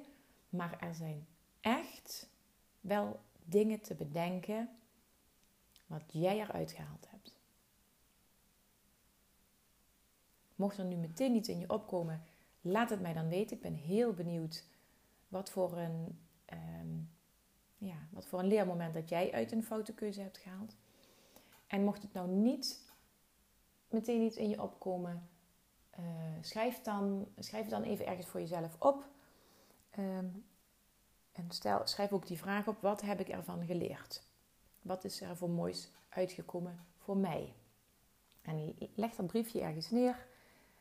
maar 0.49 0.77
er 0.79 0.95
zijn 0.95 1.27
echt 1.61 2.29
wel 2.81 3.19
dingen 3.43 3.81
te 3.81 3.95
bedenken 3.95 4.69
wat 5.85 6.03
jij 6.07 6.39
eruit 6.39 6.71
gehaald 6.71 7.09
hebt. 7.09 7.35
Mocht 10.55 10.77
er 10.77 10.85
nu 10.85 10.95
meteen 10.95 11.35
iets 11.35 11.49
in 11.49 11.59
je 11.59 11.69
opkomen, 11.69 12.23
laat 12.61 12.89
het 12.89 13.01
mij 13.01 13.13
dan 13.13 13.27
weten. 13.27 13.55
Ik 13.55 13.61
ben 13.61 13.73
heel 13.73 14.13
benieuwd 14.13 14.65
wat 15.27 15.49
voor 15.49 15.77
een, 15.77 16.19
ehm, 16.45 16.97
ja, 17.77 18.07
wat 18.09 18.25
voor 18.25 18.39
een 18.39 18.47
leermoment 18.47 18.93
dat 18.93 19.09
jij 19.09 19.31
uit 19.31 19.51
een 19.51 19.63
foute 19.63 19.93
keuze 19.93 20.21
hebt 20.21 20.37
gehaald. 20.37 20.75
En 21.67 21.83
mocht 21.83 22.01
het 22.01 22.13
nou 22.13 22.29
niet 22.29 22.93
meteen 23.89 24.21
iets 24.21 24.37
in 24.37 24.49
je 24.49 24.61
opkomen, 24.61 25.29
uh, 25.99 26.05
schrijf, 26.41 26.81
dan, 26.81 27.27
schrijf 27.37 27.67
dan 27.67 27.83
even 27.83 28.05
ergens 28.05 28.27
voor 28.27 28.39
jezelf 28.39 28.75
op. 28.79 29.07
Ehm, 29.89 30.27
en 31.31 31.51
stel, 31.51 31.87
schrijf 31.87 32.11
ook 32.11 32.27
die 32.27 32.37
vraag 32.37 32.67
op: 32.67 32.81
wat 32.81 33.01
heb 33.01 33.19
ik 33.19 33.29
ervan 33.29 33.65
geleerd? 33.65 34.23
Wat 34.85 35.03
is 35.03 35.21
er 35.21 35.37
voor 35.37 35.49
moois 35.49 35.89
uitgekomen 36.09 36.85
voor 36.97 37.17
mij? 37.17 37.53
En 38.41 38.75
leg 38.95 39.15
dat 39.15 39.27
briefje 39.27 39.61
ergens 39.61 39.89
neer 39.89 40.27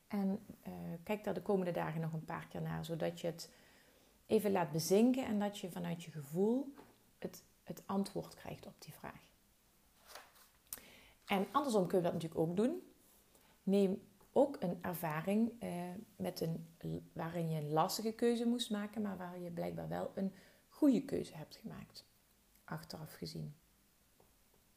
en 0.08 0.40
uh, 0.66 0.72
kijk 1.02 1.24
daar 1.24 1.34
de 1.34 1.42
komende 1.42 1.72
dagen 1.72 2.00
nog 2.00 2.12
een 2.12 2.24
paar 2.24 2.46
keer 2.46 2.62
naar, 2.62 2.84
zodat 2.84 3.20
je 3.20 3.26
het 3.26 3.50
even 4.26 4.52
laat 4.52 4.70
bezinken 4.72 5.24
en 5.24 5.38
dat 5.38 5.58
je 5.58 5.70
vanuit 5.70 6.02
je 6.02 6.10
gevoel 6.10 6.74
het, 7.18 7.44
het 7.62 7.82
antwoord 7.86 8.34
krijgt 8.34 8.66
op 8.66 8.74
die 8.78 8.92
vraag. 8.92 9.20
En 11.26 11.46
andersom 11.52 11.86
kun 11.86 11.98
je 11.98 12.04
dat 12.04 12.12
natuurlijk 12.12 12.40
ook 12.40 12.56
doen. 12.56 12.82
Neem 13.62 14.02
ook 14.32 14.56
een 14.60 14.78
ervaring 14.80 15.52
eh, 15.60 15.70
met 16.16 16.40
een, 16.40 16.68
waarin 17.12 17.50
je 17.50 17.60
een 17.60 17.72
lastige 17.72 18.12
keuze 18.12 18.46
moest 18.46 18.70
maken, 18.70 19.02
maar 19.02 19.16
waar 19.16 19.38
je 19.38 19.50
blijkbaar 19.50 19.88
wel 19.88 20.12
een 20.14 20.32
goede 20.68 21.04
keuze 21.04 21.36
hebt 21.36 21.56
gemaakt, 21.56 22.04
achteraf 22.64 23.12
gezien. 23.12 23.54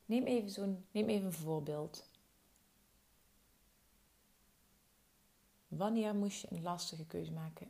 Neem 0.07 0.25
even, 0.25 0.49
zo'n, 0.49 0.85
neem 0.91 1.07
even 1.09 1.25
een 1.25 1.33
voorbeeld. 1.33 2.09
Wanneer 5.67 6.15
moest 6.15 6.41
je 6.41 6.51
een 6.51 6.61
lastige 6.61 7.05
keuze 7.05 7.31
maken? 7.31 7.69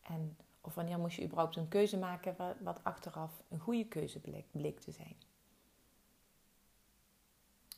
En, 0.00 0.36
of 0.60 0.74
wanneer 0.74 0.98
moest 0.98 1.16
je 1.16 1.24
überhaupt 1.24 1.56
een 1.56 1.68
keuze 1.68 1.98
maken 1.98 2.56
wat, 2.60 2.84
achteraf 2.84 3.42
een 3.48 3.58
goede 3.58 3.86
keuze 3.86 4.20
bleek, 4.20 4.46
bleek 4.50 4.80
te 4.80 4.90
zijn? 4.90 5.16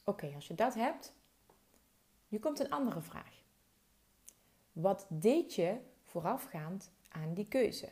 Oké, 0.04 0.32
als 0.34 0.46
je 0.46 0.54
dat 0.54 0.74
hebt, 0.74 1.14
nu 2.28 2.38
komt 2.38 2.60
een 2.60 2.70
andere 2.70 3.02
vraag. 3.02 3.42
Wat 4.72 5.06
deed 5.08 5.54
je 5.54 5.80
voorafgaand 6.02 6.90
aan 7.08 7.34
die 7.34 7.48
keuze? 7.48 7.88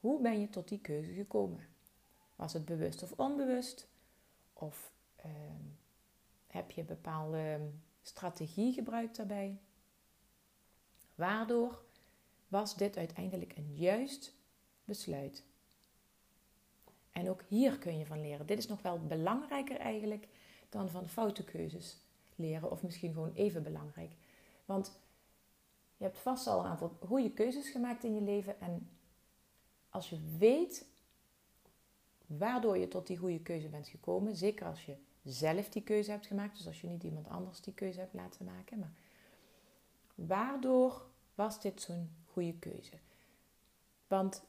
Hoe 0.00 0.20
ben 0.20 0.40
je 0.40 0.48
tot 0.48 0.68
die 0.68 0.80
keuze 0.80 1.12
gekomen? 1.12 1.68
Was 2.36 2.52
het 2.52 2.64
bewust 2.64 3.02
of 3.02 3.12
onbewust? 3.12 3.88
Of 4.58 4.92
ehm, 5.16 5.64
heb 6.46 6.70
je 6.70 6.84
bepaalde 6.84 7.70
strategie 8.02 8.72
gebruikt 8.72 9.16
daarbij? 9.16 9.58
Waardoor 11.14 11.84
was 12.48 12.76
dit 12.76 12.96
uiteindelijk 12.96 13.56
een 13.56 13.74
juist 13.74 14.34
besluit? 14.84 15.44
En 17.12 17.30
ook 17.30 17.42
hier 17.48 17.78
kun 17.78 17.98
je 17.98 18.06
van 18.06 18.20
leren. 18.20 18.46
Dit 18.46 18.58
is 18.58 18.66
nog 18.66 18.82
wel 18.82 19.06
belangrijker 19.06 19.76
eigenlijk 19.76 20.28
dan 20.68 20.90
van 20.90 21.08
foute 21.08 21.44
keuzes 21.44 21.96
leren, 22.34 22.70
of 22.70 22.82
misschien 22.82 23.12
gewoon 23.12 23.32
even 23.34 23.62
belangrijk. 23.62 24.10
Want 24.64 25.00
je 25.96 26.04
hebt 26.04 26.18
vast 26.18 26.46
al 26.46 26.60
een 26.60 26.66
aantal 26.66 26.96
goede 27.06 27.32
keuzes 27.32 27.68
gemaakt 27.68 28.04
in 28.04 28.14
je 28.14 28.20
leven. 28.20 28.60
En 28.60 28.90
als 29.88 30.10
je 30.10 30.36
weet 30.38 30.86
waardoor 32.26 32.78
je 32.78 32.88
tot 32.88 33.06
die 33.06 33.16
goede 33.16 33.40
keuze 33.40 33.68
bent 33.68 33.88
gekomen. 33.88 34.36
Zeker 34.36 34.66
als 34.66 34.84
je 34.84 34.96
zelf 35.22 35.68
die 35.68 35.82
keuze 35.82 36.10
hebt 36.10 36.26
gemaakt. 36.26 36.56
Dus 36.56 36.66
als 36.66 36.80
je 36.80 36.86
niet 36.86 37.02
iemand 37.02 37.28
anders 37.28 37.60
die 37.60 37.74
keuze 37.74 38.00
hebt 38.00 38.14
laten 38.14 38.44
maken. 38.44 38.78
Maar 38.78 38.92
waardoor 40.14 41.06
was 41.34 41.60
dit 41.60 41.80
zo'n 41.80 42.10
goede 42.24 42.54
keuze? 42.58 42.92
Want 44.06 44.42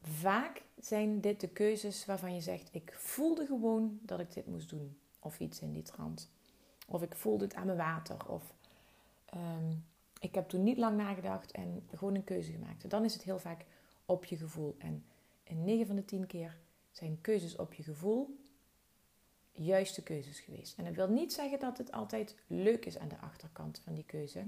vaak 0.00 0.62
zijn 0.80 1.20
dit 1.20 1.40
de 1.40 1.48
keuzes 1.48 2.04
waarvan 2.04 2.34
je 2.34 2.40
zegt: 2.40 2.68
Ik 2.72 2.92
voelde 2.96 3.46
gewoon 3.46 3.98
dat 4.02 4.20
ik 4.20 4.32
dit 4.34 4.46
moest 4.46 4.70
doen. 4.70 4.98
Of 5.18 5.40
iets 5.40 5.60
in 5.60 5.72
die 5.72 5.82
trant. 5.82 6.30
Of 6.86 7.02
ik 7.02 7.14
voelde 7.14 7.44
het 7.44 7.54
aan 7.54 7.66
mijn 7.66 7.78
water. 7.78 8.28
Of 8.28 8.54
ehm, 9.24 9.72
ik 10.20 10.34
heb 10.34 10.48
toen 10.48 10.62
niet 10.62 10.78
lang 10.78 10.96
nagedacht 10.96 11.50
en 11.50 11.86
gewoon 11.94 12.14
een 12.14 12.24
keuze 12.24 12.52
gemaakt. 12.52 12.90
dan 12.90 13.04
is 13.04 13.12
het 13.12 13.22
heel 13.22 13.38
vaak 13.38 13.64
op 14.06 14.24
je 14.24 14.36
gevoel. 14.36 14.74
En 14.78 15.04
in 15.42 15.64
9 15.64 15.86
van 15.86 15.96
de 15.96 16.04
10 16.04 16.26
keer 16.26 16.56
zijn 16.90 17.20
keuzes 17.20 17.56
op 17.56 17.74
je 17.74 17.82
gevoel 17.82 18.38
juiste 19.52 20.02
keuzes 20.02 20.40
geweest. 20.40 20.78
En 20.78 20.84
dat 20.84 20.94
wil 20.94 21.08
niet 21.08 21.32
zeggen 21.32 21.58
dat 21.58 21.78
het 21.78 21.92
altijd 21.92 22.36
leuk 22.46 22.84
is 22.86 22.98
aan 22.98 23.08
de 23.08 23.18
achterkant 23.18 23.80
van 23.84 23.94
die 23.94 24.04
keuze. 24.04 24.46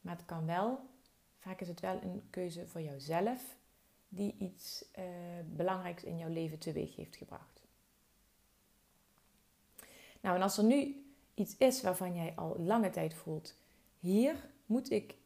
Maar 0.00 0.16
het 0.16 0.24
kan 0.24 0.46
wel, 0.46 0.80
vaak 1.38 1.60
is 1.60 1.68
het 1.68 1.80
wel 1.80 2.02
een 2.02 2.22
keuze 2.30 2.66
voor 2.66 2.80
jouzelf 2.80 3.56
die 4.08 4.34
iets 4.38 4.84
uh, 4.98 5.04
belangrijks 5.46 6.04
in 6.04 6.18
jouw 6.18 6.28
leven 6.28 6.58
teweeg 6.58 6.96
heeft 6.96 7.16
gebracht. 7.16 7.60
Nou, 10.20 10.36
en 10.36 10.42
als 10.42 10.58
er 10.58 10.64
nu 10.64 11.04
iets 11.34 11.56
is 11.56 11.82
waarvan 11.82 12.14
jij 12.14 12.32
al 12.36 12.58
lange 12.58 12.90
tijd 12.90 13.14
voelt, 13.14 13.54
hier 13.98 14.50
moet 14.66 14.90
ik 14.90 15.16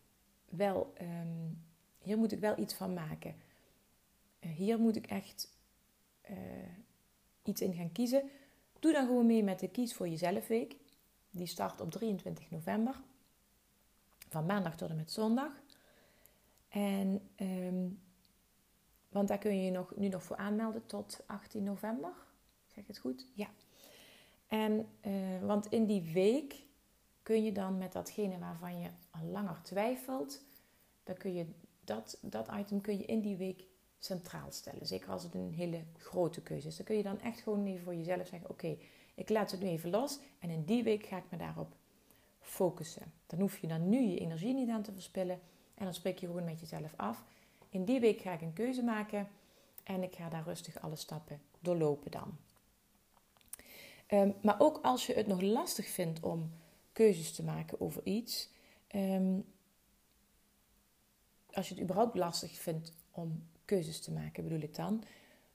wel, 0.49 0.93
ehm, 0.97 1.49
hier 1.99 2.19
moet 2.19 2.33
ik 2.33 2.38
wel 2.38 2.59
iets 2.59 2.75
van 2.75 2.95
maken. 2.95 3.35
Uh, 4.41 4.50
hier 4.50 4.79
moet 4.79 4.97
ik 4.97 5.07
echt 5.07 5.53
uh, 6.31 6.37
iets 7.43 7.61
in 7.61 7.75
gaan 7.75 7.93
kiezen. 7.93 8.31
Doe 8.78 8.93
dan 8.93 9.07
gewoon 9.07 9.26
mee 9.26 9.43
met 9.43 9.59
de 9.59 9.69
Kies 9.69 9.95
voor 9.95 10.09
Jezelf 10.09 10.47
Week. 10.47 10.76
Die 11.31 11.47
start 11.47 11.81
op 11.81 11.90
23 11.90 12.50
november. 12.50 13.00
Van 14.28 14.47
maandag 14.47 14.76
tot 14.76 14.90
en 14.90 14.97
met 14.97 15.12
zondag. 15.12 15.52
En, 16.69 17.28
um, 17.37 18.00
want 19.09 19.28
daar 19.28 19.38
kun 19.38 19.57
je 19.57 19.64
je 19.64 19.71
nog, 19.71 19.97
nu 19.97 20.09
nog 20.09 20.23
voor 20.23 20.37
aanmelden 20.37 20.87
tot 20.87 21.21
18 21.26 21.64
november. 21.64 22.12
Zeg 22.66 22.76
ik 22.76 22.87
het 22.87 22.99
goed? 22.99 23.26
Ja. 23.35 23.49
En, 24.47 24.88
uh, 25.07 25.43
want 25.43 25.66
in 25.66 25.87
die 25.87 26.12
week 26.12 26.62
kun 27.23 27.45
je 27.45 27.52
dan 27.52 27.78
met 27.78 27.93
datgene 27.93 28.38
waarvan 28.38 28.81
je 28.81 28.88
al 29.11 29.25
langer 29.25 29.62
twijfelt, 29.62 30.43
dan 31.04 31.16
kun 31.16 31.35
je 31.35 31.47
dat, 31.85 32.19
dat 32.21 32.49
item 32.59 32.81
kun 32.81 32.99
je 32.99 33.04
in 33.04 33.21
die 33.21 33.37
week 33.37 33.64
centraal 34.04 34.52
stellen. 34.52 34.87
Zeker 34.87 35.11
als 35.11 35.23
het 35.23 35.34
een 35.34 35.52
hele 35.52 35.82
grote 35.99 36.42
keuze 36.42 36.68
is. 36.68 36.76
Dan 36.76 36.87
kun 36.87 36.96
je 36.96 37.02
dan 37.02 37.20
echt 37.20 37.40
gewoon 37.40 37.78
voor 37.78 37.94
jezelf 37.94 38.26
zeggen: 38.26 38.50
Oké, 38.50 38.76
ik 39.14 39.28
laat 39.28 39.50
het 39.50 39.61
nu 39.61 39.68
even 39.68 39.90
los 39.90 40.18
en 40.38 40.50
in 40.50 40.64
die 40.64 40.82
week 40.82 41.06
ga 41.06 41.16
ik 41.16 41.25
me 41.30 41.37
daarop 41.37 41.73
focussen. 42.40 43.12
Dan 43.26 43.40
hoef 43.40 43.58
je 43.58 43.66
dan 43.66 43.88
nu 43.88 44.00
je 44.00 44.18
energie 44.18 44.54
niet 44.54 44.68
aan 44.68 44.82
te 44.82 44.92
verspillen 44.92 45.40
en 45.75 45.84
dan 45.84 45.94
spreek 45.94 46.18
je 46.18 46.26
gewoon 46.26 46.44
met 46.44 46.61
jezelf 46.61 46.92
af. 46.96 47.25
In 47.68 47.84
die 47.84 48.00
week 48.00 48.20
ga 48.20 48.32
ik 48.32 48.40
een 48.40 48.52
keuze 48.52 48.82
maken 48.82 49.28
en 49.82 50.02
ik 50.02 50.14
ga 50.14 50.28
daar 50.28 50.44
rustig 50.44 50.80
alle 50.80 50.96
stappen 50.96 51.40
doorlopen 51.61 52.11
dan. 52.11 52.37
Um, 54.08 54.34
maar 54.42 54.61
ook 54.61 54.78
als 54.82 55.06
je 55.06 55.14
het 55.14 55.26
nog 55.26 55.40
lastig 55.40 55.87
vindt 55.87 56.20
om 56.20 56.52
keuzes 56.92 57.32
te 57.32 57.42
maken 57.42 57.80
over 57.80 58.06
iets, 58.06 58.50
um, 58.94 59.44
als 61.50 61.68
je 61.68 61.75
het 61.75 61.82
überhaupt 61.82 62.16
lastig 62.16 62.58
vindt 62.58 62.92
om 63.11 63.49
keuzes 63.64 64.00
te 64.00 64.12
maken, 64.12 64.42
bedoel 64.42 64.61
ik 64.61 64.75
dan, 64.75 65.04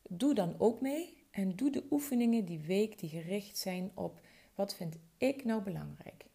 doe 0.10 0.34
dan 0.34 0.56
ook 0.58 0.82
mee 0.82 1.18
en 1.32 1.56
doe 1.56 1.72
de 1.72 1.84
oefeningen 1.92 2.46
die 2.46 2.60
week 2.60 3.00
die 3.00 3.10
gericht 3.10 3.58
zijn 3.58 3.92
op 3.94 4.20
wat 4.56 4.75
vind 4.75 4.98
ik 5.18 5.46
nou 5.46 5.62
belangrijk. 5.62 6.25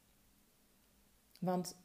Want 1.39 1.77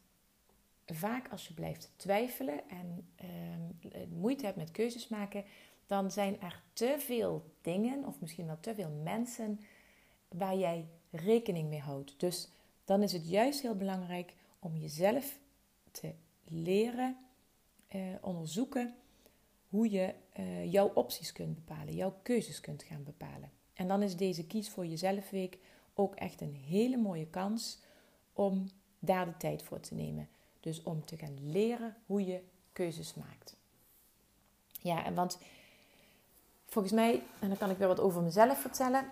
vaak 0.85 1.29
als 1.31 1.47
je 1.47 1.53
blijft 1.53 1.91
twijfelen 1.95 2.69
en 2.69 3.09
uh, 3.21 4.01
moeite 4.09 4.45
hebt 4.45 4.57
met 4.57 4.71
keuzes 4.71 5.07
maken, 5.07 5.43
dan 5.85 6.11
zijn 6.11 6.41
er 6.41 6.63
te 6.73 6.95
veel 6.99 7.53
dingen 7.61 8.05
of 8.05 8.19
misschien 8.19 8.45
wel 8.45 8.59
te 8.59 8.75
veel 8.75 8.89
mensen 9.03 9.59
waar 10.27 10.57
jij 10.57 10.87
rekening 11.11 11.69
mee 11.69 11.79
houdt. 11.79 12.19
Dus 12.19 12.49
dan 12.85 13.03
is 13.03 13.11
het 13.11 13.29
juist 13.29 13.61
heel 13.61 13.75
belangrijk 13.75 14.33
om 14.59 14.77
jezelf 14.77 15.39
te 15.91 16.13
leren 16.43 17.17
uh, 17.95 18.01
onderzoeken 18.21 18.95
hoe 19.69 19.89
je 19.89 20.13
uh, 20.39 20.71
jouw 20.71 20.91
opties 20.93 21.31
kunt 21.31 21.55
bepalen, 21.55 21.95
jouw 21.95 22.19
keuzes 22.23 22.61
kunt 22.61 22.83
gaan 22.83 23.03
bepalen. 23.03 23.51
En 23.73 23.87
dan 23.87 24.01
is 24.01 24.15
deze 24.15 24.45
Kies 24.45 24.69
voor 24.69 24.85
Jezelf 24.85 25.29
Week 25.29 25.57
ook 25.93 26.15
echt 26.15 26.41
een 26.41 26.55
hele 26.55 26.97
mooie 26.97 27.27
kans 27.27 27.79
om 28.33 28.69
daar 28.99 29.25
de 29.25 29.37
tijd 29.37 29.63
voor 29.63 29.79
te 29.79 29.93
nemen. 29.93 30.29
Dus 30.59 30.83
om 30.83 31.05
te 31.05 31.17
gaan 31.17 31.51
leren 31.51 31.95
hoe 32.05 32.25
je 32.25 32.43
keuzes 32.73 33.13
maakt. 33.13 33.57
Ja, 34.81 35.05
en 35.05 35.13
want 35.13 35.39
volgens 36.65 36.93
mij, 36.93 37.23
en 37.39 37.47
dan 37.47 37.57
kan 37.57 37.69
ik 37.69 37.77
weer 37.77 37.87
wat 37.87 37.99
over 37.99 38.21
mezelf 38.21 38.61
vertellen. 38.61 39.05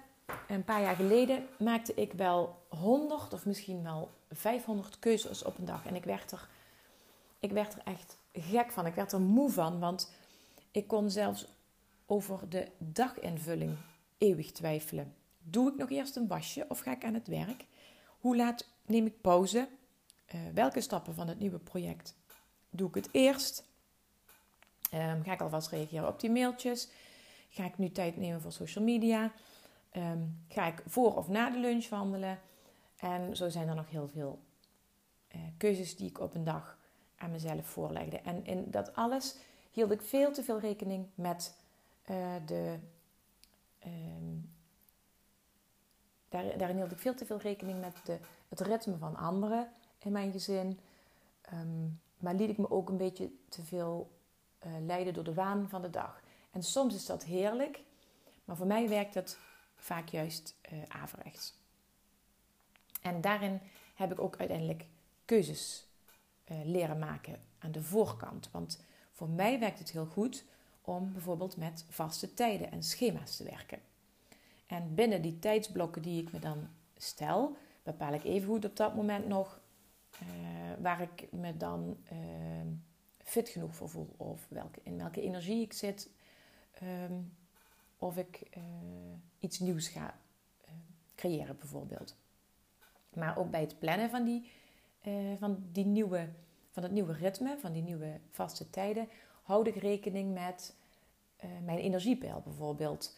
Een 0.47 0.63
paar 0.63 0.81
jaar 0.81 0.95
geleden 0.95 1.47
maakte 1.59 1.93
ik 1.93 2.13
wel 2.13 2.65
100 2.69 3.33
of 3.33 3.45
misschien 3.45 3.83
wel 3.83 4.09
500 4.31 4.99
keuzes 4.99 5.43
op 5.43 5.57
een 5.57 5.65
dag. 5.65 5.85
En 5.85 5.95
ik 5.95 6.03
werd 6.03 6.31
er, 6.31 6.47
ik 7.39 7.51
werd 7.51 7.73
er 7.73 7.81
echt 7.83 8.17
gek 8.33 8.71
van. 8.71 8.85
Ik 8.85 8.95
werd 8.95 9.11
er 9.11 9.21
moe 9.21 9.49
van, 9.49 9.79
want 9.79 10.11
ik 10.71 10.87
kon 10.87 11.09
zelfs 11.09 11.47
over 12.05 12.49
de 12.49 12.71
daginvulling 12.77 13.77
eeuwig 14.17 14.51
twijfelen. 14.51 15.15
Doe 15.39 15.71
ik 15.71 15.77
nog 15.77 15.89
eerst 15.89 16.15
een 16.15 16.27
wasje 16.27 16.65
of 16.69 16.79
ga 16.79 16.91
ik 16.91 17.03
aan 17.03 17.13
het 17.13 17.27
werk? 17.27 17.65
Hoe 18.19 18.35
laat 18.35 18.67
neem 18.85 19.05
ik 19.05 19.21
pauze? 19.21 19.67
Uh, 20.35 20.41
welke 20.53 20.81
stappen 20.81 21.13
van 21.13 21.27
het 21.27 21.39
nieuwe 21.39 21.59
project 21.59 22.15
doe 22.69 22.87
ik 22.87 22.95
het 22.95 23.09
eerst? 23.11 23.65
Um, 24.93 25.23
ga 25.23 25.33
ik 25.33 25.41
alvast 25.41 25.69
reageren 25.69 26.07
op 26.07 26.19
die 26.19 26.31
mailtjes? 26.31 26.89
Ga 27.49 27.65
ik 27.65 27.77
nu 27.77 27.91
tijd 27.91 28.17
nemen 28.17 28.41
voor 28.41 28.51
social 28.51 28.83
media? 28.83 29.31
Um, 29.91 30.45
ga 30.47 30.67
ik 30.67 30.83
voor 30.85 31.15
of 31.15 31.27
na 31.27 31.49
de 31.49 31.59
lunch 31.59 31.89
wandelen? 31.89 32.39
En 32.95 33.35
zo 33.35 33.49
zijn 33.49 33.67
er 33.67 33.75
nog 33.75 33.89
heel 33.89 34.07
veel 34.07 34.39
uh, 35.35 35.41
keuzes 35.57 35.95
die 35.95 36.09
ik 36.09 36.19
op 36.19 36.35
een 36.35 36.43
dag 36.43 36.77
aan 37.15 37.31
mezelf 37.31 37.65
voorlegde. 37.65 38.17
En 38.17 38.45
in 38.45 38.71
dat 38.71 38.93
alles 38.93 39.35
hield 39.77 39.91
ik 39.91 40.01
veel 40.01 40.31
te 40.31 40.43
veel 40.43 40.59
rekening 40.59 41.07
met 41.15 41.55
uh, 42.09 42.35
de. 42.45 42.79
Um, 43.85 44.49
daar, 46.29 46.57
daarin 46.57 46.77
hield 46.77 46.91
ik 46.91 46.99
veel 46.99 47.15
te 47.15 47.25
veel 47.25 47.37
rekening 47.37 47.79
met 47.79 47.95
de, 48.05 48.19
het 48.49 48.59
ritme 48.59 48.97
van 48.97 49.15
anderen 49.15 49.71
in 49.97 50.11
mijn 50.11 50.31
gezin. 50.31 50.79
Um, 51.53 52.01
maar 52.17 52.33
liet 52.33 52.49
ik 52.49 52.57
me 52.57 52.71
ook 52.71 52.89
een 52.89 52.97
beetje 52.97 53.31
te 53.49 53.63
veel 53.63 54.11
uh, 54.65 54.71
leiden 54.85 55.13
door 55.13 55.23
de 55.23 55.33
waan 55.33 55.69
van 55.69 55.81
de 55.81 55.89
dag. 55.89 56.21
En 56.51 56.63
soms 56.63 56.95
is 56.95 57.05
dat 57.05 57.23
heerlijk, 57.23 57.83
maar 58.45 58.55
voor 58.55 58.67
mij 58.67 58.89
werkt 58.89 59.13
het 59.13 59.37
vaak 59.75 60.07
juist 60.07 60.55
uh, 60.71 60.83
averechts. 60.87 61.53
En 63.01 63.21
daarin 63.21 63.61
heb 63.95 64.11
ik 64.11 64.19
ook 64.19 64.37
uiteindelijk 64.37 64.85
keuzes 65.25 65.85
leren 66.63 66.99
maken 66.99 67.41
aan 67.59 67.71
de 67.71 67.83
voorkant. 67.83 68.49
Want 68.51 68.79
voor 69.17 69.29
mij 69.29 69.59
werkt 69.59 69.79
het 69.79 69.91
heel 69.91 70.05
goed 70.05 70.45
om 70.81 71.13
bijvoorbeeld 71.13 71.57
met 71.57 71.85
vaste 71.89 72.33
tijden 72.33 72.71
en 72.71 72.83
schema's 72.83 73.35
te 73.37 73.43
werken. 73.43 73.79
En 74.65 74.95
binnen 74.95 75.21
die 75.21 75.39
tijdsblokken 75.39 76.01
die 76.01 76.21
ik 76.21 76.31
me 76.31 76.39
dan 76.39 76.67
stel, 76.97 77.57
bepaal 77.83 78.13
ik 78.13 78.23
even 78.23 78.47
goed 78.47 78.65
op 78.65 78.75
dat 78.75 78.95
moment 78.95 79.27
nog 79.27 79.61
uh, 80.21 80.27
waar 80.81 81.01
ik 81.01 81.31
me 81.31 81.57
dan 81.57 81.97
uh, 82.11 82.17
fit 83.23 83.49
genoeg 83.49 83.75
voor 83.75 83.89
voel. 83.89 84.13
Of 84.17 84.45
welke, 84.49 84.79
in 84.83 84.97
welke 84.97 85.21
energie 85.21 85.61
ik 85.61 85.73
zit. 85.73 86.09
Um, 86.83 87.37
of 87.97 88.17
ik 88.17 88.41
uh, 88.57 88.63
iets 89.39 89.59
nieuws 89.59 89.87
ga 89.87 90.19
creëren 91.15 91.57
bijvoorbeeld. 91.57 92.15
Maar 93.13 93.37
ook 93.37 93.51
bij 93.51 93.61
het 93.61 93.79
plannen 93.79 94.09
van 94.09 94.23
die, 94.23 94.51
van 95.39 95.63
die 95.71 95.85
nieuwe 95.85 96.29
van 96.77 96.85
het 96.85 96.95
nieuwe 96.95 97.13
ritme, 97.13 97.57
van 97.59 97.71
die 97.73 97.81
nieuwe 97.81 98.19
vaste 98.31 98.69
tijden, 98.69 99.09
houd 99.43 99.67
ik 99.67 99.75
rekening 99.75 100.33
met 100.33 100.75
uh, 101.43 101.49
mijn 101.63 101.77
energiepeil 101.77 102.41
bijvoorbeeld. 102.45 103.17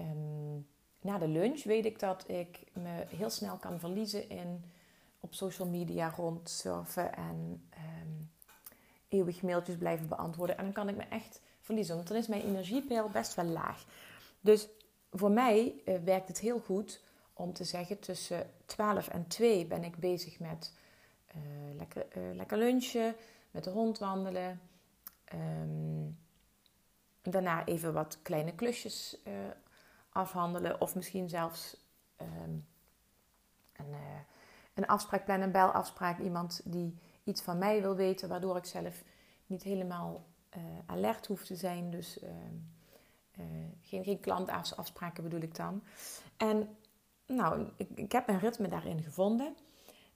Um, 0.00 0.66
na 1.00 1.18
de 1.18 1.28
lunch 1.28 1.62
weet 1.62 1.84
ik 1.84 1.98
dat 1.98 2.28
ik 2.28 2.64
me 2.72 3.04
heel 3.08 3.30
snel 3.30 3.56
kan 3.56 3.78
verliezen 3.78 4.28
in 4.28 4.64
op 5.20 5.34
social 5.34 5.68
media 5.68 6.10
rondsurfen 6.16 7.14
en 7.14 7.68
um, 8.02 8.30
eeuwig 9.08 9.42
mailtjes 9.42 9.76
blijven 9.76 10.08
beantwoorden. 10.08 10.58
En 10.58 10.64
dan 10.64 10.72
kan 10.72 10.88
ik 10.88 10.96
me 10.96 11.04
echt 11.04 11.40
verliezen, 11.60 11.94
want 11.94 12.08
dan 12.08 12.16
is 12.16 12.26
mijn 12.26 12.42
energiepeil 12.42 13.08
best 13.08 13.34
wel 13.34 13.44
laag. 13.44 13.86
Dus 14.40 14.68
voor 15.12 15.30
mij 15.30 15.74
uh, 15.84 15.98
werkt 15.98 16.28
het 16.28 16.38
heel 16.38 16.58
goed 16.58 17.00
om 17.32 17.52
te 17.52 17.64
zeggen 17.64 17.98
tussen 17.98 18.50
12 18.66 19.08
en 19.08 19.26
2 19.26 19.66
ben 19.66 19.84
ik 19.84 19.96
bezig 19.96 20.38
met 20.38 20.72
uh, 21.36 21.76
lekker, 21.76 22.06
uh, 22.16 22.34
lekker 22.34 22.58
lunchen, 22.58 23.14
met 23.50 23.64
de 23.64 23.70
hond 23.70 23.98
wandelen. 23.98 24.60
Um, 25.34 26.18
daarna 27.22 27.64
even 27.64 27.92
wat 27.92 28.18
kleine 28.22 28.54
klusjes 28.54 29.18
uh, 29.26 29.32
afhandelen. 30.08 30.80
Of 30.80 30.94
misschien 30.94 31.28
zelfs 31.28 31.76
um, 32.20 32.66
een, 33.72 33.94
een 34.74 34.86
afspraak 34.86 35.24
plannen, 35.24 35.46
een 35.46 35.52
belafspraak. 35.52 36.18
Iemand 36.18 36.60
die 36.64 36.98
iets 37.24 37.42
van 37.42 37.58
mij 37.58 37.80
wil 37.80 37.94
weten, 37.94 38.28
waardoor 38.28 38.56
ik 38.56 38.64
zelf 38.64 39.02
niet 39.46 39.62
helemaal 39.62 40.24
alert 40.86 41.26
hoef 41.26 41.44
te 41.44 41.56
zijn. 41.56 41.90
Dus 41.90 42.18
ehm, 42.18 42.56
geen, 43.80 44.04
geen 44.04 44.20
klantafspraken 44.20 45.22
bedoel 45.22 45.40
ik 45.40 45.54
dan. 45.54 45.82
En 46.36 46.76
nou, 47.26 47.68
ik, 47.76 47.88
ik 47.94 48.12
heb 48.12 48.28
een 48.28 48.38
ritme 48.38 48.68
daarin 48.68 49.02
gevonden. 49.02 49.56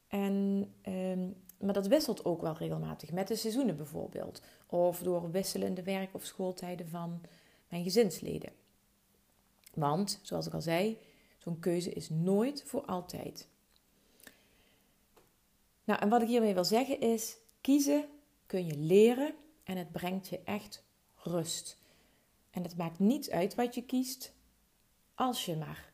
En, 0.09 0.67
um, 0.89 1.37
maar 1.59 1.75
dat 1.75 1.87
wisselt 1.87 2.25
ook 2.25 2.43
wel 2.43 2.57
regelmatig 2.57 3.13
met 3.13 3.29
de 3.29 3.37
seizoenen 3.37 3.77
bijvoorbeeld. 3.77 4.43
Of 4.67 4.99
door 5.03 5.31
wisselende 5.31 5.83
werk- 5.83 6.15
of 6.15 6.25
schooltijden 6.25 6.89
van 6.89 7.21
mijn 7.69 7.83
gezinsleden. 7.83 8.53
Want, 9.75 10.21
zoals 10.23 10.47
ik 10.47 10.55
al 10.55 10.61
zei, 10.61 10.99
Zo'n 11.49 11.59
keuze 11.59 11.91
is 11.91 12.11
nooit 12.11 12.63
voor 12.67 12.85
altijd. 12.85 13.49
Nou, 15.85 16.01
en 16.01 16.09
wat 16.09 16.23
ik 16.23 16.29
hiermee 16.29 16.55
wil 16.55 16.65
zeggen 16.65 17.01
is: 17.01 17.37
kiezen 17.61 18.09
kun 18.47 18.67
je 18.67 18.77
leren 18.77 19.35
en 19.65 19.77
het 19.77 19.93
brengt 19.93 20.29
je 20.29 20.41
echt 20.45 20.83
rust. 21.15 21.79
En 22.51 22.63
het 22.63 22.77
maakt 22.77 22.99
niet 22.99 23.31
uit 23.31 23.55
wat 23.55 23.75
je 23.75 23.83
kiest, 23.83 24.33
als 25.15 25.45
je 25.45 25.57
maar 25.57 25.93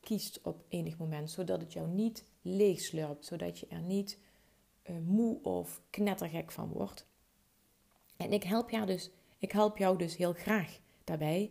kiest 0.00 0.40
op 0.42 0.64
enig 0.68 0.98
moment, 0.98 1.30
zodat 1.30 1.60
het 1.60 1.72
jou 1.72 1.88
niet 1.88 2.24
leegslurpt, 2.46 3.26
zodat 3.26 3.58
je 3.58 3.66
er 3.66 3.80
niet 3.80 4.18
uh, 4.84 4.96
moe 5.04 5.42
of 5.42 5.80
knettergek 5.90 6.52
van 6.52 6.68
wordt. 6.68 7.06
En 8.16 8.32
ik 8.32 8.42
help 8.42 8.70
jou 8.70 8.86
dus, 8.86 9.10
ik 9.38 9.52
help 9.52 9.76
jou 9.76 9.98
dus 9.98 10.16
heel 10.16 10.32
graag 10.32 10.78
daarbij 11.04 11.50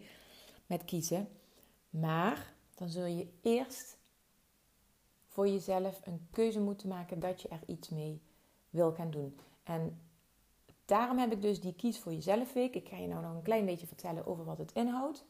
met 0.66 0.86
kiezen. 0.86 1.30
Maar 1.90 2.54
dan 2.76 2.90
zul 2.90 3.06
je 3.06 3.28
eerst 3.42 3.98
voor 5.28 5.48
jezelf 5.48 6.02
een 6.04 6.28
keuze 6.32 6.60
moeten 6.60 6.88
maken 6.88 7.20
dat 7.20 7.42
je 7.42 7.48
er 7.48 7.62
iets 7.66 7.90
mee 7.90 8.22
wil 8.70 8.92
gaan 8.92 9.12
doen. 9.12 9.40
En 9.64 10.00
daarom 10.86 11.18
heb 11.18 11.32
ik 11.32 11.42
dus 11.42 11.62
die 11.62 11.74
Kies 11.74 12.00
voor 12.00 12.14
Jezelf 12.14 12.54
week. 12.54 12.76
Ik 12.76 12.88
ga 12.88 12.98
je 12.98 13.08
nou 13.08 13.22
nog 13.22 13.36
een 13.36 13.42
klein 13.42 13.66
beetje 13.66 13.88
vertellen 13.88 14.26
over 14.26 14.46
wat 14.46 14.58
het 14.58 14.72
inhoudt. 14.72 15.26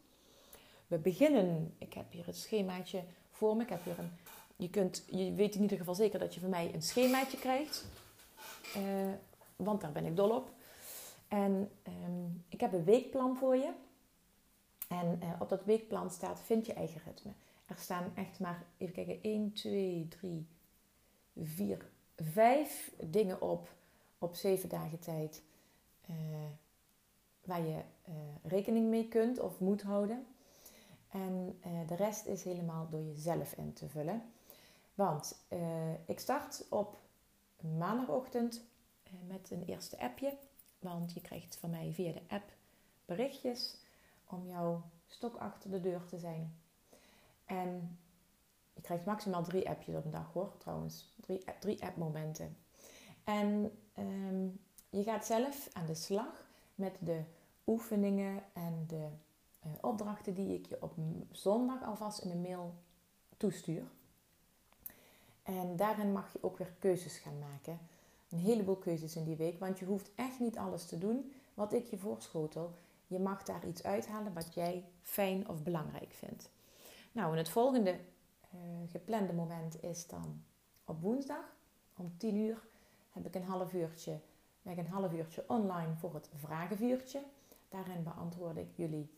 We 0.88 0.98
beginnen, 0.98 1.76
ik 1.78 1.94
heb 1.94 2.12
hier 2.12 2.26
het 2.26 2.38
schemaatje 2.38 3.04
voor 3.30 3.56
me. 3.56 3.64
Ik 3.64 3.70
heb 3.70 3.84
hier 3.84 4.00
een, 4.00 4.12
je, 4.56 4.70
kunt, 4.70 5.04
je 5.08 5.34
weet 5.34 5.56
in 5.56 5.62
ieder 5.62 5.78
geval 5.78 5.96
zeker 5.96 6.20
dat 6.20 6.34
je 6.34 6.40
van 6.40 6.50
mij 6.50 6.74
een 6.74 6.82
schemaatje 6.82 7.38
krijgt. 7.38 7.86
Uh, 8.78 9.14
want 9.56 9.82
daar 9.82 9.92
ben 9.92 10.06
ik 10.06 10.16
dol 10.16 10.30
op. 10.30 10.52
En 11.28 11.72
ehm, 11.84 12.26
ik 12.50 12.62
heb 12.62 12.74
een 12.74 12.84
weekplan 12.84 13.38
voor 13.38 13.56
je. 13.56 13.72
En 14.88 15.20
uh, 15.24 15.30
op 15.40 15.50
dat 15.50 15.64
weekplan 15.64 16.12
staat 16.12 16.42
vind 16.42 16.66
je 16.66 16.74
eigen 16.74 17.02
ritme. 17.06 17.32
Er 17.66 17.78
staan 17.78 18.12
echt 18.16 18.40
maar, 18.40 18.64
even 18.78 18.94
kijken, 18.94 19.20
1, 19.22 19.54
2, 19.54 20.08
3, 20.08 20.48
4, 21.42 21.86
5 22.16 22.92
dingen 23.04 23.42
op 23.42 23.70
op 24.18 24.36
7 24.36 24.70
dagen 24.70 25.00
tijd. 25.00 25.42
Uh, 26.10 26.16
waar 27.44 27.66
je 27.66 27.82
rekening 28.44 28.90
mee 28.90 29.08
kunt 29.08 29.40
of 29.40 29.60
moet 29.60 29.82
houden. 29.82 30.26
En 31.10 31.60
de 31.88 31.96
rest 31.96 32.26
is 32.26 32.44
helemaal 32.44 32.88
door 32.90 33.02
jezelf 33.02 33.54
in 33.54 33.74
te 33.74 33.90
vullen. 33.90 34.24
Want 34.96 35.46
ik 36.06 36.20
start 36.20 36.66
op 36.70 36.98
maandagochtend 37.78 38.62
met 39.28 39.52
een 39.52 39.64
eerste 39.64 40.00
appje. 40.00 40.38
Want 40.80 41.14
je 41.14 41.22
krijgt 41.22 41.56
van 41.56 41.70
mij 41.70 41.92
via 41.94 42.12
de 42.12 42.22
app 42.28 42.52
berichtjes 43.06 43.78
om 44.26 44.48
jouw 44.48 44.84
stok 45.08 45.36
achter 45.36 45.72
de 45.72 45.82
deur 45.82 46.06
te 46.06 46.20
zijn. 46.20 46.60
En 47.46 47.98
je 48.74 48.82
krijgt 48.82 49.06
maximaal 49.06 49.44
drie 49.44 49.70
appjes 49.70 49.96
op 49.96 50.06
een 50.06 50.12
dag 50.12 50.34
hoor, 50.34 50.58
trouwens. 50.58 51.14
Drie, 51.22 51.44
drie 51.60 51.84
appmomenten. 51.84 52.58
En 53.24 53.78
um, 53.98 54.60
je 54.90 55.04
gaat 55.04 55.26
zelf 55.26 55.70
aan 55.74 55.86
de 55.86 55.96
slag 55.96 56.48
met 56.76 56.98
de 57.00 57.24
oefeningen 57.68 58.44
en 58.54 58.84
de 58.88 59.08
uh, 59.66 59.72
opdrachten 59.82 60.34
die 60.34 60.54
ik 60.54 60.66
je 60.66 60.82
op 60.82 60.94
zondag 61.32 61.84
alvast 61.84 62.20
in 62.20 62.30
de 62.30 62.50
mail 62.50 62.74
toestuur. 63.38 63.84
En 65.46 65.76
daarin 65.76 66.12
mag 66.12 66.34
je 66.34 66.44
ook 66.44 66.58
weer 66.58 66.74
keuzes 66.80 67.18
gaan 67.18 67.40
maken. 67.40 67.80
Een 68.30 68.38
heleboel 68.40 68.76
keuzes 68.76 69.16
in 69.16 69.24
die 69.24 69.36
week, 69.36 69.60
want 69.60 69.80
je 69.80 69.86
hoeft 69.86 70.12
echt 70.16 70.40
niet 70.40 70.58
alles 70.58 70.86
te 70.86 70.98
doen 70.98 71.34
wat 71.54 71.74
ik 71.74 71.86
je 71.86 71.98
voorschotel. 71.98 72.74
Je 73.08 73.20
mag 73.20 73.44
daar 73.44 73.68
iets 73.68 73.84
uithalen 73.84 74.34
wat 74.34 74.54
jij 74.54 74.84
fijn 75.02 75.50
of 75.50 75.64
belangrijk 75.64 76.14
vindt. 76.14 76.50
Nou, 77.12 77.32
en 77.32 77.38
het 77.38 77.50
volgende 77.50 77.92
uh, 77.92 78.60
geplande 78.92 79.34
moment 79.34 79.84
is 79.84 80.08
dan 80.08 80.44
op 80.86 81.02
woensdag 81.02 81.56
om 81.98 82.18
10 82.18 82.36
uur 82.36 82.64
heb 83.12 83.26
ik 83.26 83.36
een 83.36 83.44
half 83.44 83.74
uurtje, 83.74 84.20
ben 84.62 84.74
ik 84.74 84.80
een 84.80 84.92
half 84.92 85.14
uurtje 85.14 85.44
online 85.48 85.96
voor 85.96 86.14
het 86.14 86.30
vragenvuurtje. 86.36 87.24
Daarin 87.70 88.04
beantwoord 88.04 88.58
ik 88.58 88.70
jullie 88.76 89.10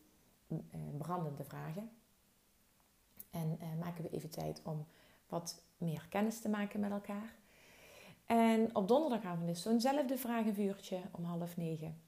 uh, 0.48 0.58
brandende 0.98 1.44
vragen. 1.44 1.90
En 3.30 3.58
uh, 3.60 3.80
maken 3.80 4.02
we 4.02 4.10
even 4.10 4.30
tijd 4.30 4.60
om 4.64 4.86
wat 5.28 5.62
meer 5.76 6.06
kennis 6.08 6.40
te 6.40 6.48
maken 6.48 6.80
met 6.80 6.90
elkaar. 6.90 7.34
En 8.26 8.76
op 8.76 8.88
donderdagavond 8.88 9.48
is 9.48 9.62
zo'nzelfde 9.62 10.18
vragenvuurtje 10.18 11.00
om 11.10 11.24
half 11.24 11.56
negen. 11.56 12.00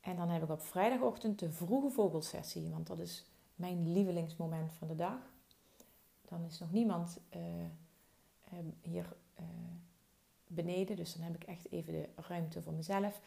En 0.00 0.16
dan 0.16 0.28
heb 0.28 0.42
ik 0.42 0.50
op 0.50 0.62
vrijdagochtend 0.62 1.38
de 1.38 1.52
vroege 1.52 1.90
vogelsessie, 1.90 2.70
want 2.70 2.86
dat 2.86 2.98
is 2.98 3.24
mijn 3.54 3.92
lievelingsmoment 3.92 4.72
van 4.72 4.88
de 4.88 4.96
dag. 4.96 5.18
Dan 6.28 6.44
is 6.44 6.58
nog 6.58 6.72
niemand 6.72 7.18
uh, 7.36 7.42
hier 8.80 9.16
uh, 9.40 9.46
beneden, 10.46 10.96
dus 10.96 11.14
dan 11.14 11.22
heb 11.22 11.34
ik 11.34 11.44
echt 11.44 11.70
even 11.70 11.92
de 11.92 12.08
ruimte 12.16 12.62
voor 12.62 12.72
mezelf. 12.72 13.20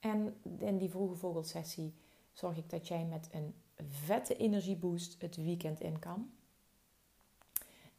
En 0.00 0.36
in 0.58 0.78
die 0.78 0.90
vroege 0.90 1.14
vogelsessie 1.14 1.94
zorg 2.32 2.56
ik 2.56 2.70
dat 2.70 2.88
jij 2.88 3.04
met 3.04 3.28
een 3.32 3.54
vette 3.88 4.36
energieboost 4.36 5.20
het 5.20 5.36
weekend 5.36 5.80
in 5.80 5.98
kan. 5.98 6.30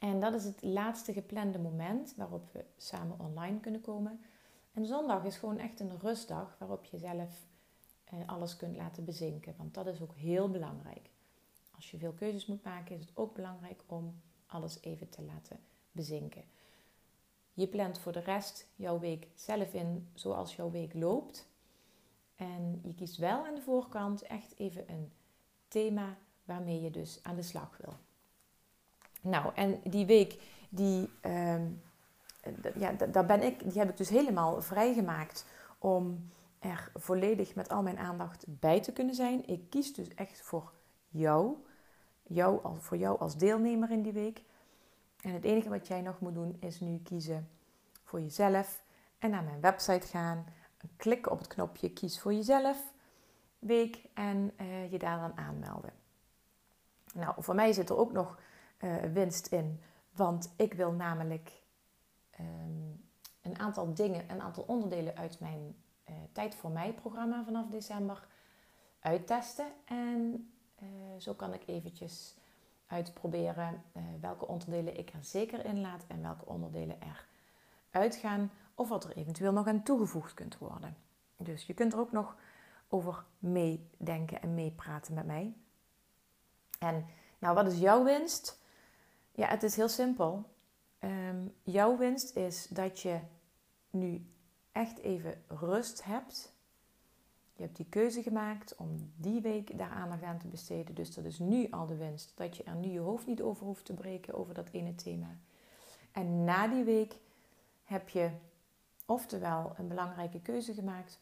En 0.01 0.19
dat 0.19 0.33
is 0.33 0.43
het 0.43 0.63
laatste 0.63 1.13
geplande 1.13 1.59
moment 1.59 2.13
waarop 2.15 2.53
we 2.53 2.65
samen 2.77 3.19
online 3.19 3.59
kunnen 3.59 3.81
komen. 3.81 4.21
En 4.73 4.85
zondag 4.85 5.23
is 5.23 5.37
gewoon 5.37 5.57
echt 5.57 5.79
een 5.79 5.99
rustdag 5.99 6.55
waarop 6.59 6.85
je 6.85 6.97
zelf 6.97 7.29
eh, 8.03 8.19
alles 8.25 8.55
kunt 8.55 8.75
laten 8.75 9.05
bezinken. 9.05 9.53
Want 9.57 9.73
dat 9.73 9.87
is 9.87 10.01
ook 10.01 10.15
heel 10.15 10.49
belangrijk. 10.49 11.09
Als 11.75 11.91
je 11.91 11.97
veel 11.97 12.11
keuzes 12.11 12.45
moet 12.45 12.63
maken, 12.63 12.95
is 12.95 13.01
het 13.01 13.17
ook 13.17 13.33
belangrijk 13.33 13.83
om 13.85 14.21
alles 14.45 14.81
even 14.81 15.09
te 15.09 15.21
laten 15.21 15.59
bezinken. 15.91 16.43
Je 17.53 17.67
plant 17.67 17.99
voor 17.99 18.11
de 18.11 18.19
rest 18.19 18.67
jouw 18.75 18.99
week 18.99 19.27
zelf 19.35 19.73
in 19.73 20.09
zoals 20.13 20.55
jouw 20.55 20.71
week 20.71 20.93
loopt. 20.93 21.47
En 22.35 22.79
je 22.83 22.95
kiest 22.95 23.17
wel 23.17 23.45
aan 23.45 23.55
de 23.55 23.61
voorkant 23.61 24.21
echt 24.21 24.59
even 24.59 24.91
een 24.91 25.11
thema 25.67 26.17
waarmee 26.43 26.81
je 26.81 26.91
dus 26.91 27.19
aan 27.23 27.35
de 27.35 27.41
slag 27.41 27.77
wil. 27.77 27.93
Nou, 29.21 29.51
en 29.55 29.81
die 29.83 30.05
week, 30.05 30.41
die, 30.69 31.09
uh, 31.25 31.55
ja, 32.75 32.91
daar 32.91 33.25
ben 33.25 33.43
ik, 33.43 33.63
die 33.63 33.79
heb 33.79 33.89
ik 33.89 33.97
dus 33.97 34.09
helemaal 34.09 34.61
vrijgemaakt 34.61 35.45
om 35.77 36.29
er 36.59 36.91
volledig 36.93 37.55
met 37.55 37.69
al 37.69 37.81
mijn 37.81 37.97
aandacht 37.97 38.45
bij 38.47 38.81
te 38.81 38.93
kunnen 38.93 39.15
zijn. 39.15 39.47
Ik 39.47 39.69
kies 39.69 39.93
dus 39.93 40.07
echt 40.15 40.41
voor 40.41 40.71
jou, 41.09 41.55
jou 42.23 42.59
voor 42.79 42.97
jou 42.97 43.19
als 43.19 43.37
deelnemer 43.37 43.91
in 43.91 44.01
die 44.01 44.13
week. 44.13 44.41
En 45.21 45.33
het 45.33 45.43
enige 45.43 45.69
wat 45.69 45.87
jij 45.87 46.01
nog 46.01 46.19
moet 46.19 46.33
doen 46.33 46.57
is 46.59 46.79
nu 46.79 46.99
kiezen 47.03 47.49
voor 48.03 48.21
jezelf 48.21 48.83
en 49.19 49.29
naar 49.29 49.43
mijn 49.43 49.61
website 49.61 50.07
gaan. 50.07 50.45
Klikken 50.97 51.31
op 51.31 51.37
het 51.37 51.47
knopje 51.47 51.89
kies 51.89 52.19
voor 52.19 52.33
jezelf 52.33 52.93
week 53.59 54.03
en 54.13 54.53
uh, 54.61 54.91
je 54.91 54.99
daar 54.99 55.19
dan 55.19 55.37
aanmelden. 55.37 55.93
Nou, 57.13 57.33
voor 57.37 57.55
mij 57.55 57.73
zit 57.73 57.89
er 57.89 57.97
ook 57.97 58.11
nog 58.11 58.37
uh, 58.83 58.95
winst 59.13 59.47
in, 59.47 59.81
want 60.11 60.53
ik 60.55 60.73
wil 60.73 60.91
namelijk 60.91 61.51
um, 62.39 63.05
een 63.41 63.59
aantal 63.59 63.93
dingen, 63.93 64.29
een 64.29 64.41
aantal 64.41 64.63
onderdelen 64.63 65.15
uit 65.15 65.39
mijn 65.39 65.75
uh, 66.09 66.15
Tijd 66.31 66.55
voor 66.55 66.71
mij 66.71 66.93
programma 66.93 67.43
vanaf 67.43 67.67
december 67.67 68.27
uittesten. 68.99 69.67
En 69.85 70.51
zo 71.17 71.33
kan 71.33 71.53
ik 71.53 71.67
eventjes 71.67 72.35
uitproberen 72.87 73.83
welke 74.19 74.47
onderdelen 74.47 74.97
ik 74.97 75.13
er 75.13 75.23
zeker 75.23 75.65
in 75.65 75.81
laat 75.81 76.03
en 76.07 76.21
welke 76.21 76.45
onderdelen 76.45 77.01
er 77.01 77.27
uitgaan 77.91 78.51
of 78.75 78.89
wat 78.89 79.03
er 79.03 79.17
eventueel 79.17 79.51
nog 79.51 79.67
aan 79.67 79.83
toegevoegd 79.83 80.33
kunt 80.33 80.57
worden. 80.57 80.97
Dus 81.37 81.65
je 81.65 81.73
kunt 81.73 81.93
er 81.93 81.99
ook 81.99 82.11
nog 82.11 82.35
over 82.87 83.23
meedenken 83.39 84.41
en 84.41 84.53
meepraten 84.53 85.13
met 85.13 85.25
mij. 85.25 85.53
En 86.79 87.05
nou, 87.39 87.55
wat 87.55 87.67
is 87.67 87.79
jouw 87.79 88.03
winst? 88.03 88.60
Ja, 89.31 89.47
het 89.47 89.63
is 89.63 89.75
heel 89.75 89.89
simpel. 89.89 90.45
Ehm, 90.99 91.47
jouw 91.63 91.97
winst 91.97 92.35
is 92.35 92.67
dat 92.67 92.99
je 92.99 93.19
nu 93.89 94.25
echt 94.71 94.97
even 94.97 95.43
rust 95.47 96.03
hebt. 96.03 96.53
Je 97.53 97.63
hebt 97.63 97.75
die 97.75 97.89
keuze 97.89 98.21
gemaakt 98.21 98.75
om 98.75 99.11
die 99.15 99.41
week 99.41 99.77
daar 99.77 99.89
aandacht 99.89 100.23
aan 100.23 100.39
te 100.39 100.47
besteden. 100.47 100.95
Dus 100.95 101.13
dat 101.13 101.25
is 101.25 101.39
nu 101.39 101.67
al 101.69 101.85
de 101.85 101.95
winst. 101.95 102.31
Dat 102.35 102.57
je 102.57 102.63
er 102.63 102.75
nu 102.75 102.87
je 102.87 102.99
hoofd 102.99 103.27
niet 103.27 103.41
over 103.41 103.65
hoeft 103.65 103.85
te 103.85 103.93
breken 103.93 104.33
over 104.33 104.53
dat 104.53 104.69
ene 104.71 104.95
thema. 104.95 105.37
En 106.11 106.43
na 106.43 106.67
die 106.67 106.83
week 106.83 107.15
heb 107.83 108.09
je 108.09 108.31
oftewel 109.05 109.73
een 109.77 109.87
belangrijke 109.87 110.41
keuze 110.41 110.73
gemaakt, 110.73 111.19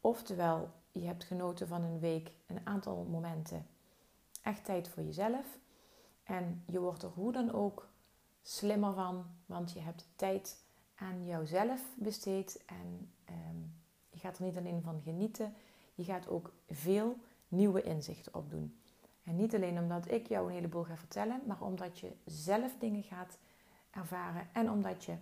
oftewel 0.00 0.70
je 0.92 1.06
hebt 1.06 1.24
genoten 1.24 1.68
van 1.68 1.82
een 1.82 1.98
week, 1.98 2.32
een 2.46 2.60
aantal 2.66 3.06
momenten, 3.10 3.66
echt 4.42 4.64
tijd 4.64 4.88
voor 4.88 5.02
jezelf. 5.02 5.58
En 6.22 6.62
je 6.66 6.80
wordt 6.80 7.02
er 7.02 7.08
hoe 7.08 7.32
dan 7.32 7.52
ook 7.52 7.88
slimmer 8.42 8.94
van, 8.94 9.24
want 9.46 9.72
je 9.72 9.80
hebt 9.80 10.08
tijd 10.16 10.64
aan 10.94 11.26
jouzelf 11.26 11.80
besteed 11.96 12.62
en 12.66 13.12
ehm, 13.24 13.56
je 14.10 14.18
gaat 14.18 14.38
er 14.38 14.44
niet 14.44 14.56
alleen 14.56 14.82
van 14.82 15.00
genieten, 15.00 15.54
je 15.94 16.04
gaat 16.04 16.28
ook 16.28 16.52
veel 16.70 17.16
nieuwe 17.48 17.82
inzichten 17.82 18.34
opdoen. 18.34 18.76
En 19.24 19.36
niet 19.36 19.54
alleen 19.54 19.78
omdat 19.78 20.10
ik 20.10 20.28
jou 20.28 20.46
een 20.46 20.54
heleboel 20.54 20.84
ga 20.84 20.96
vertellen, 20.96 21.40
maar 21.46 21.60
omdat 21.62 21.98
je 21.98 22.12
zelf 22.24 22.72
dingen 22.78 23.02
gaat 23.02 23.38
ervaren 23.90 24.48
en 24.52 24.70
omdat 24.70 25.04
je 25.04 25.16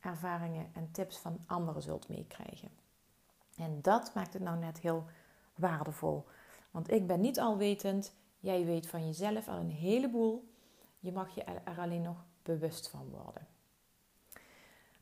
ervaringen 0.00 0.70
en 0.72 0.88
tips 0.90 1.16
van 1.16 1.38
anderen 1.46 1.82
zult 1.82 2.08
meekrijgen. 2.08 2.68
En 3.56 3.78
dat 3.82 4.14
maakt 4.14 4.32
het 4.32 4.42
nou 4.42 4.58
net 4.58 4.78
heel 4.78 5.04
waardevol. 5.54 6.26
Want 6.70 6.90
ik 6.90 7.06
ben 7.06 7.20
niet 7.20 7.40
alwetend, 7.40 8.14
jij 8.44 8.64
weet 8.64 8.86
van 8.86 9.06
jezelf 9.06 9.48
al 9.48 9.58
een 9.58 9.70
heleboel. 9.70 10.48
Je 10.98 11.12
mag 11.12 11.34
je 11.34 11.42
er 11.44 11.78
alleen 11.78 12.02
nog 12.02 12.24
bewust 12.42 12.88
van 12.88 13.08
worden. 13.08 13.46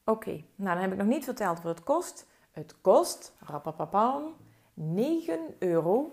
Oké, 0.05 0.31
nou 0.31 0.75
dan 0.75 0.79
heb 0.79 0.93
ik 0.93 0.99
nog 0.99 1.07
niet 1.07 1.25
verteld 1.25 1.63
wat 1.63 1.77
het 1.77 1.85
kost. 1.85 2.27
Het 2.51 2.81
kost, 2.81 3.35
rapapapam, 3.39 4.37
9 4.75 5.55
euro. 5.59 6.13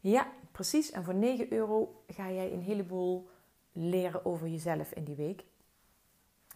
Ja, 0.00 0.32
precies. 0.52 0.90
En 0.90 1.04
voor 1.04 1.14
9 1.14 1.52
euro 1.52 2.02
ga 2.08 2.30
jij 2.30 2.52
een 2.52 2.62
heleboel 2.62 3.28
leren 3.72 4.24
over 4.24 4.48
jezelf 4.48 4.92
in 4.92 5.04
die 5.04 5.16
week. 5.16 5.44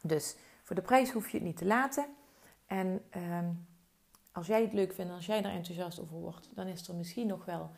Dus 0.03 0.37
voor 0.63 0.77
de 0.77 0.83
prijs 0.83 1.11
hoef 1.11 1.29
je 1.29 1.37
het 1.37 1.47
niet 1.47 1.57
te 1.57 1.65
laten. 1.65 2.07
En 2.67 3.05
ehm, 3.11 3.51
als 4.33 4.47
jij 4.47 4.63
het 4.63 4.73
leuk 4.73 4.93
vindt, 4.93 5.13
als 5.13 5.27
jij 5.27 5.43
er 5.45 5.51
enthousiast 5.51 6.01
over 6.01 6.17
wordt, 6.17 6.49
dan 6.55 6.67
is 6.67 6.89
er 6.89 6.95
misschien 6.95 7.27
nog 7.27 7.45
wel 7.45 7.71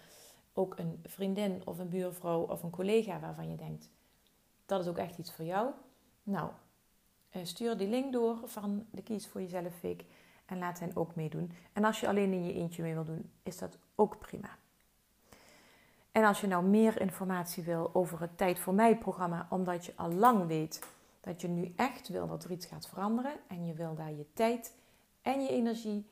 ook 0.53 0.79
een 0.79 1.01
vriendin 1.05 1.62
of 1.65 1.79
een 1.79 1.88
buurvrouw 1.88 2.41
of 2.41 2.62
een 2.62 2.71
collega 2.71 3.21
waarvan 3.21 3.51
je 3.51 3.57
denkt 3.57 3.91
dat 4.73 4.81
is 4.81 4.88
ook 4.88 4.99
echt 4.99 5.19
iets 5.19 5.33
voor 5.33 5.45
jou. 5.45 5.71
Nou, 6.23 6.51
eh, 7.31 7.45
stuur 7.45 7.77
die 7.77 7.88
link 7.88 8.12
door 8.12 8.38
van 8.45 8.87
de 8.91 9.03
Kies 9.03 9.27
voor 9.29 9.41
Jezelf 9.41 9.81
Week 9.81 10.05
en 10.47 10.59
laat 10.59 10.79
hen 10.79 10.97
ook 10.97 11.15
meedoen. 11.15 11.53
En 11.73 11.85
als 11.85 12.01
je 12.01 12.09
alleen 12.09 12.33
in 12.33 12.45
je 12.45 12.53
eentje 12.53 12.83
mee 12.83 12.95
wil 12.95 13.05
doen, 13.05 13.31
is 13.43 13.59
dat 13.59 13.79
ook 13.95 14.19
prima. 14.19 14.59
En 16.12 16.25
als 16.25 16.41
je 16.41 16.47
nou 16.47 16.65
meer 16.65 17.01
informatie 17.01 17.62
wil 17.62 17.91
over 17.93 18.21
het 18.21 18.37
Tijd 18.37 18.59
voor 18.59 18.75
Mij 18.75 18.99
programma, 18.99 19.47
omdat 19.51 19.85
je 19.87 19.93
al 19.97 20.12
lang 20.12 20.47
weet 20.47 20.87
dat 21.21 21.41
je 21.41 21.49
nu 21.49 21.73
echt 21.77 22.09
wil 22.09 22.27
dat 22.27 22.45
er 22.45 22.51
iets 22.51 22.67
gaat 22.67 22.88
veranderen 22.88 23.35
en 23.47 23.67
je 23.67 23.75
wil 23.75 23.95
daar 23.95 24.12
je 24.12 24.27
tijd 24.33 24.77
en 25.23 25.41
je 25.41 25.49
energie 25.49 26.07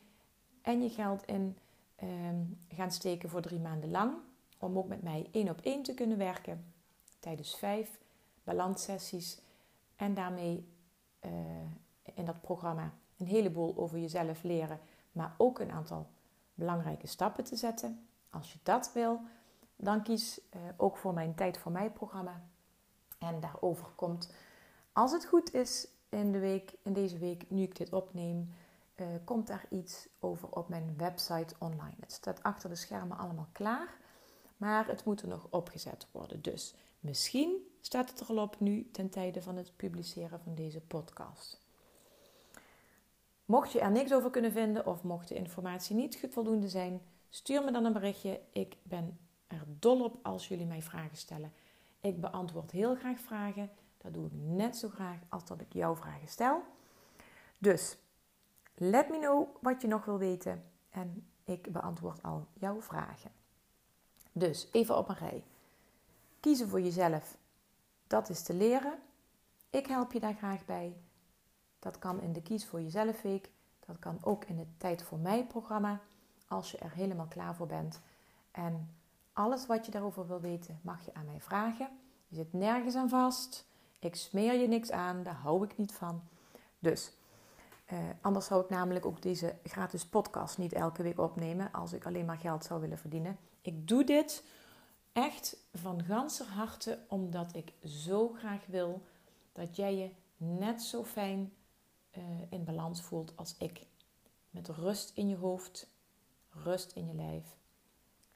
en 0.63 0.83
je 0.83 0.89
geld 0.89 1.25
in 1.27 1.59
ehm, 1.97 2.45
gaan 2.69 2.91
steken 2.91 3.29
voor 3.29 3.41
drie 3.41 3.61
maanden 3.61 3.91
lang, 3.91 4.15
om 4.61 4.79
ook 4.79 4.89
met 4.89 5.03
mij 5.03 5.29
één 5.33 5.49
op 5.49 5.61
één 5.61 5.83
te 5.83 5.95
kunnen 5.95 6.19
werken 6.19 6.73
tijdens 7.19 7.55
vijf 7.57 7.99
balanssessies 8.45 9.41
en 9.97 10.15
daarmee 10.15 10.69
uh, 11.21 11.31
in 12.15 12.25
dat 12.25 12.41
programma 12.41 12.93
een 13.19 13.27
heleboel 13.27 13.77
over 13.77 13.99
jezelf 13.99 14.43
leren, 14.43 14.81
maar 15.13 15.35
ook 15.37 15.59
een 15.59 15.71
aantal 15.71 16.07
belangrijke 16.55 17.07
stappen 17.07 17.45
te 17.45 17.57
zetten. 17.57 18.07
Als 18.31 18.53
je 18.53 18.59
dat 18.63 18.93
wil, 18.93 19.21
dan 19.77 20.03
kies 20.03 20.41
uh, 20.41 20.61
ook 20.77 20.97
voor 20.97 21.15
mijn 21.15 21.35
Tijd 21.35 21.59
voor 21.59 21.73
Mij 21.73 21.91
programma. 21.91 22.43
En 23.19 23.41
daarover 23.41 23.87
komt, 23.95 24.33
als 24.93 25.13
het 25.13 25.27
goed 25.27 25.55
is, 25.55 25.89
in, 26.09 26.33
de 26.33 26.39
week, 26.39 26.75
in 26.83 26.93
deze 26.93 27.19
week, 27.19 27.51
nu 27.51 27.63
ik 27.63 27.77
dit 27.77 27.93
opneem, 27.93 28.55
uh, 28.97 29.07
komt 29.25 29.47
daar 29.47 29.65
iets 29.69 30.09
over 30.19 30.49
op 30.49 30.69
mijn 30.69 30.95
website 30.97 31.55
online. 31.59 31.97
Het 32.01 32.13
staat 32.13 32.43
achter 32.43 32.69
de 32.69 32.75
schermen 32.75 33.19
allemaal 33.19 33.49
klaar, 33.53 33.99
maar 34.61 34.87
het 34.87 35.05
moet 35.05 35.23
er 35.23 35.29
nog 35.29 35.47
opgezet 35.51 36.07
worden. 36.13 36.43
Dus 36.43 36.75
misschien 37.01 37.67
staat 37.81 38.11
het 38.11 38.21
er 38.21 38.27
al 38.27 38.43
op 38.43 38.61
nu 38.61 38.89
ten 38.93 39.11
tijde 39.11 39.43
van 39.43 39.57
het 39.57 39.77
publiceren 39.77 40.41
van 40.41 40.55
deze 40.55 40.81
podcast. 40.81 41.61
Mocht 43.45 43.73
je 43.73 43.81
er 43.81 43.91
niks 43.91 44.13
over 44.13 44.31
kunnen 44.31 44.53
vinden 44.53 44.87
of 44.87 45.03
mocht 45.03 45.29
de 45.29 45.35
informatie 45.35 45.97
niet 45.97 46.27
voldoende 46.31 46.69
zijn, 46.69 47.01
stuur 47.29 47.65
me 47.65 47.73
dan 47.73 47.85
een 47.85 47.93
berichtje. 47.93 48.41
Ik 48.53 48.77
ben 48.83 49.19
er 49.47 49.65
dol 49.79 50.05
op 50.05 50.19
als 50.23 50.49
jullie 50.49 50.67
mij 50.67 50.83
vragen 50.83 51.17
stellen. 51.17 51.53
Ik 52.01 52.21
beantwoord 52.21 52.71
heel 52.71 52.95
graag 52.95 53.21
vragen. 53.21 53.71
Dat 53.99 54.15
doe 54.15 54.27
ik 54.27 54.33
net 54.33 54.77
zo 54.77 54.89
graag 54.89 55.19
als 55.29 55.45
dat 55.45 55.61
ik 55.61 55.73
jouw 55.73 55.97
vragen 55.97 56.29
stel. 56.29 56.63
Dus 57.59 57.97
let 58.75 59.09
me 59.09 59.19
know 59.19 59.49
wat 59.61 59.83
je 59.83 59.89
nog 59.89 60.05
wil 60.05 60.19
weten 60.19 60.65
en 60.91 61.27
ik 61.45 61.73
beantwoord 61.73 62.23
al 62.23 62.47
jouw 62.53 62.83
vragen. 62.83 63.40
Dus 64.33 64.69
even 64.73 64.97
op 64.97 65.09
een 65.09 65.15
rij. 65.15 65.45
Kiezen 66.41 66.69
voor 66.69 66.81
jezelf, 66.81 67.37
dat 68.07 68.29
is 68.29 68.43
te 68.43 68.55
leren. 68.55 68.99
Ik 69.71 69.87
help 69.87 70.13
je 70.13 70.21
daar 70.21 70.35
graag 70.35 70.65
bij. 70.65 70.97
Dat 71.79 71.99
kan 71.99 72.21
in 72.21 72.33
de 72.33 72.43
Kies 72.43 72.67
voor 72.67 72.81
Jezelf 72.81 73.23
Week. 73.23 73.51
Dat 73.87 73.99
kan 73.99 74.19
ook 74.23 74.45
in 74.45 74.59
het 74.59 74.69
Tijd 74.77 75.03
voor 75.03 75.19
Mij 75.19 75.45
programma. 75.45 76.01
Als 76.49 76.71
je 76.71 76.79
er 76.79 76.93
helemaal 76.93 77.27
klaar 77.27 77.55
voor 77.55 77.67
bent. 77.67 78.01
En 78.51 78.91
alles 79.33 79.67
wat 79.67 79.87
je 79.87 79.93
daarover 79.93 80.27
wil 80.27 80.41
weten, 80.41 80.81
mag 80.83 81.05
je 81.05 81.15
aan 81.15 81.25
mij 81.25 81.41
vragen. 81.41 81.89
Je 82.29 82.37
zit 82.37 82.53
nergens 82.53 82.95
aan 82.95 83.09
vast. 83.09 83.67
Ik 83.99 84.15
smeer 84.15 84.55
je 84.55 84.69
niks 84.69 84.91
aan. 84.91 85.23
Daar 85.23 85.35
hou 85.35 85.65
ik 85.65 85.77
niet 85.77 85.93
van. 85.93 86.23
Dus, 86.79 87.13
eh, 87.91 87.99
anders 88.21 88.47
zou 88.47 88.63
ik 88.63 88.71
namelijk 88.71 89.07
ook 89.07 89.23
deze 89.23 89.57
gratis 89.65 90.07
podcast 90.07 90.59
niet 90.59 90.73
elke 90.73 91.03
week 91.03 91.19
opnemen. 91.19 91.73
Als 91.73 91.93
ik 91.93 92.07
alleen 92.07 92.25
maar 92.25 92.39
geld 92.39 92.65
zou 92.65 92.81
willen 92.81 92.99
verdienen. 92.99 93.39
Ik 93.61 93.89
doe 93.89 94.05
dit 94.05 94.45
echt 95.13 95.57
van 95.73 96.05
ganser 96.05 96.47
harte 96.47 96.99
omdat 97.09 97.55
ik 97.55 97.73
zo 97.85 98.29
graag 98.29 98.67
wil 98.67 99.03
dat 99.53 99.77
jij 99.77 99.97
je 99.97 100.11
net 100.37 100.83
zo 100.83 101.05
fijn 101.05 101.53
uh, 102.19 102.25
in 102.49 102.65
balans 102.65 103.03
voelt 103.03 103.37
als 103.37 103.55
ik. 103.59 103.87
Met 104.51 104.69
rust 104.69 105.13
in 105.15 105.29
je 105.29 105.37
hoofd, 105.37 105.91
rust 106.51 106.93
in 106.93 107.07
je 107.07 107.15
lijf 107.15 107.57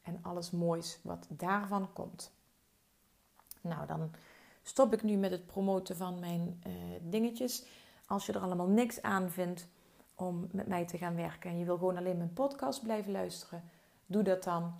en 0.02 0.18
alles 0.22 0.50
moois 0.50 0.98
wat 1.02 1.26
daarvan 1.28 1.92
komt. 1.92 2.32
Nou, 3.60 3.86
dan 3.86 4.10
stop 4.62 4.92
ik 4.92 5.02
nu 5.02 5.16
met 5.16 5.30
het 5.30 5.46
promoten 5.46 5.96
van 5.96 6.18
mijn 6.18 6.62
uh, 6.66 6.72
dingetjes. 7.02 7.64
Als 8.06 8.26
je 8.26 8.32
er 8.32 8.40
allemaal 8.40 8.68
niks 8.68 9.02
aan 9.02 9.30
vindt 9.30 9.68
om 10.14 10.48
met 10.52 10.66
mij 10.66 10.86
te 10.86 10.98
gaan 10.98 11.14
werken 11.14 11.50
en 11.50 11.58
je 11.58 11.64
wil 11.64 11.78
gewoon 11.78 11.96
alleen 11.96 12.16
mijn 12.16 12.32
podcast 12.32 12.82
blijven 12.82 13.12
luisteren, 13.12 13.62
doe 14.06 14.22
dat 14.22 14.44
dan. 14.44 14.74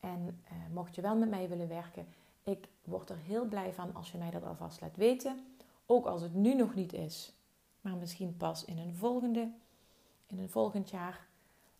En 0.00 0.42
uh, 0.44 0.74
mocht 0.74 0.94
je 0.94 1.02
wel 1.02 1.16
met 1.16 1.28
mij 1.28 1.48
willen 1.48 1.68
werken, 1.68 2.06
ik 2.42 2.68
word 2.84 3.10
er 3.10 3.16
heel 3.16 3.44
blij 3.44 3.72
van 3.72 3.94
als 3.94 4.12
je 4.12 4.18
mij 4.18 4.30
dat 4.30 4.44
alvast 4.44 4.80
laat 4.80 4.96
weten. 4.96 5.46
Ook 5.86 6.06
als 6.06 6.22
het 6.22 6.34
nu 6.34 6.54
nog 6.54 6.74
niet 6.74 6.92
is, 6.92 7.32
maar 7.80 7.96
misschien 7.96 8.36
pas 8.36 8.64
in 8.64 8.78
een 8.78 8.94
volgende, 8.94 9.52
in 10.26 10.38
een 10.38 10.50
volgend 10.50 10.90
jaar. 10.90 11.26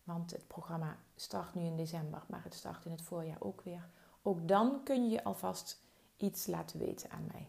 Want 0.05 0.31
het 0.31 0.47
programma 0.47 0.97
start 1.15 1.55
nu 1.55 1.63
in 1.63 1.77
december, 1.77 2.25
maar 2.29 2.45
het 2.45 2.55
start 2.55 2.85
in 2.85 2.91
het 2.91 3.03
voorjaar 3.03 3.37
ook 3.39 3.61
weer. 3.61 3.89
Ook 4.23 4.49
dan 4.49 4.81
kun 4.85 5.09
je 5.09 5.25
alvast 5.25 5.83
iets 6.17 6.47
laten 6.47 6.79
weten 6.79 7.11
aan 7.11 7.27
mij. 7.33 7.49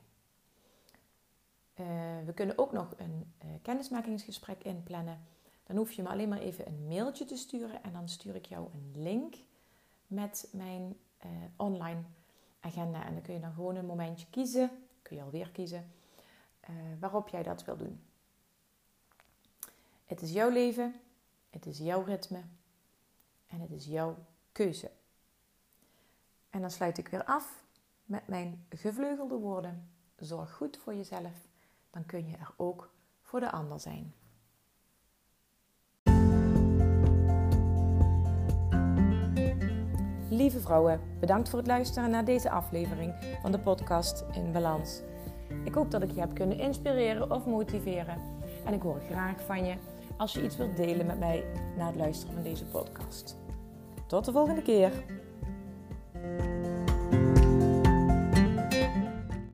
Uh, 1.80 1.86
we 2.26 2.34
kunnen 2.34 2.58
ook 2.58 2.72
nog 2.72 2.94
een 2.98 3.34
uh, 3.46 3.52
kennismakingsgesprek 3.62 4.64
inplannen. 4.64 5.22
Dan 5.64 5.78
hoef 5.78 5.92
je 5.92 6.02
me 6.02 6.10
alleen 6.10 6.30
maar 6.30 6.40
even 6.40 6.68
een 6.68 6.88
mailtje 6.88 7.26
te 7.26 7.36
sturen 7.38 7.84
en 7.84 7.94
dan 7.94 8.10
stuur 8.10 8.36
ik 8.36 8.46
jou 8.46 8.68
een 8.74 9.02
link 9.02 9.36
met 10.08 10.50
mijn 10.52 10.98
uh, 11.26 11.32
online 11.56 12.02
agenda. 12.60 13.06
En 13.06 13.14
dan 13.14 13.22
kun 13.22 13.34
je 13.34 13.40
dan 13.40 13.54
gewoon 13.54 13.76
een 13.76 13.86
momentje 13.86 14.28
kiezen, 14.30 14.72
kun 15.02 15.16
je 15.16 15.24
alweer 15.24 15.52
kiezen, 15.52 15.92
waarop 17.00 17.28
jij 17.28 17.44
dat 17.44 17.66
wil 17.66 17.78
doen. 17.78 18.02
Het 20.06 20.22
is 20.22 20.32
jouw 20.32 20.50
leven, 20.50 20.96
het 21.50 21.66
is 21.66 21.78
jouw 21.78 22.04
ritme 22.04 22.42
en 23.48 23.60
het 23.60 23.72
is 23.72 23.86
jouw 23.86 24.16
keuze. 24.52 24.92
En 26.50 26.62
dan 26.62 26.72
sluit 26.72 26.98
ik 26.98 27.08
weer 27.08 27.24
af 27.24 27.64
met 28.06 28.28
mijn 28.28 28.66
gevleugelde 28.70 29.36
woorden. 29.36 29.92
Zorg 30.16 30.54
goed 30.54 30.78
voor 30.78 30.96
jezelf, 30.96 31.47
dan 31.98 32.06
kun 32.06 32.28
je 32.28 32.38
er 32.38 32.54
ook 32.58 32.90
voor 33.22 33.40
de 33.40 33.52
ander 33.52 33.80
zijn. 33.80 34.14
Lieve 40.30 40.60
vrouwen, 40.60 41.02
bedankt 41.20 41.50
voor 41.50 41.60
het 41.60 41.68
luisteren 41.68 42.10
naar 42.10 42.26
deze 42.26 42.50
aflevering 42.50 43.38
van 43.42 43.52
de 43.52 43.60
podcast 43.60 44.26
In 44.32 44.52
Balans. 44.52 45.02
Ik 45.64 45.74
hoop 45.74 45.92
dat 45.92 46.02
ik 46.02 46.12
je 46.12 46.20
heb 46.20 46.34
kunnen 46.34 46.60
inspireren 46.60 47.32
of 47.32 47.46
motiveren. 47.46 48.18
En 48.66 48.74
ik 48.74 48.82
hoor 48.82 49.00
graag 49.00 49.42
van 49.42 49.66
je 49.66 49.76
als 50.18 50.34
je 50.34 50.44
iets 50.44 50.58
wilt 50.58 50.78
delen 50.78 51.06
met 51.06 51.20
mij 51.20 51.46
na 51.78 51.86
het 51.86 51.96
luisteren 51.96 52.34
van 52.34 52.44
deze 52.44 52.66
podcast. 52.66 53.38
Tot 54.08 54.26
de 54.26 54.32
volgende 54.32 54.62
keer. 54.62 54.92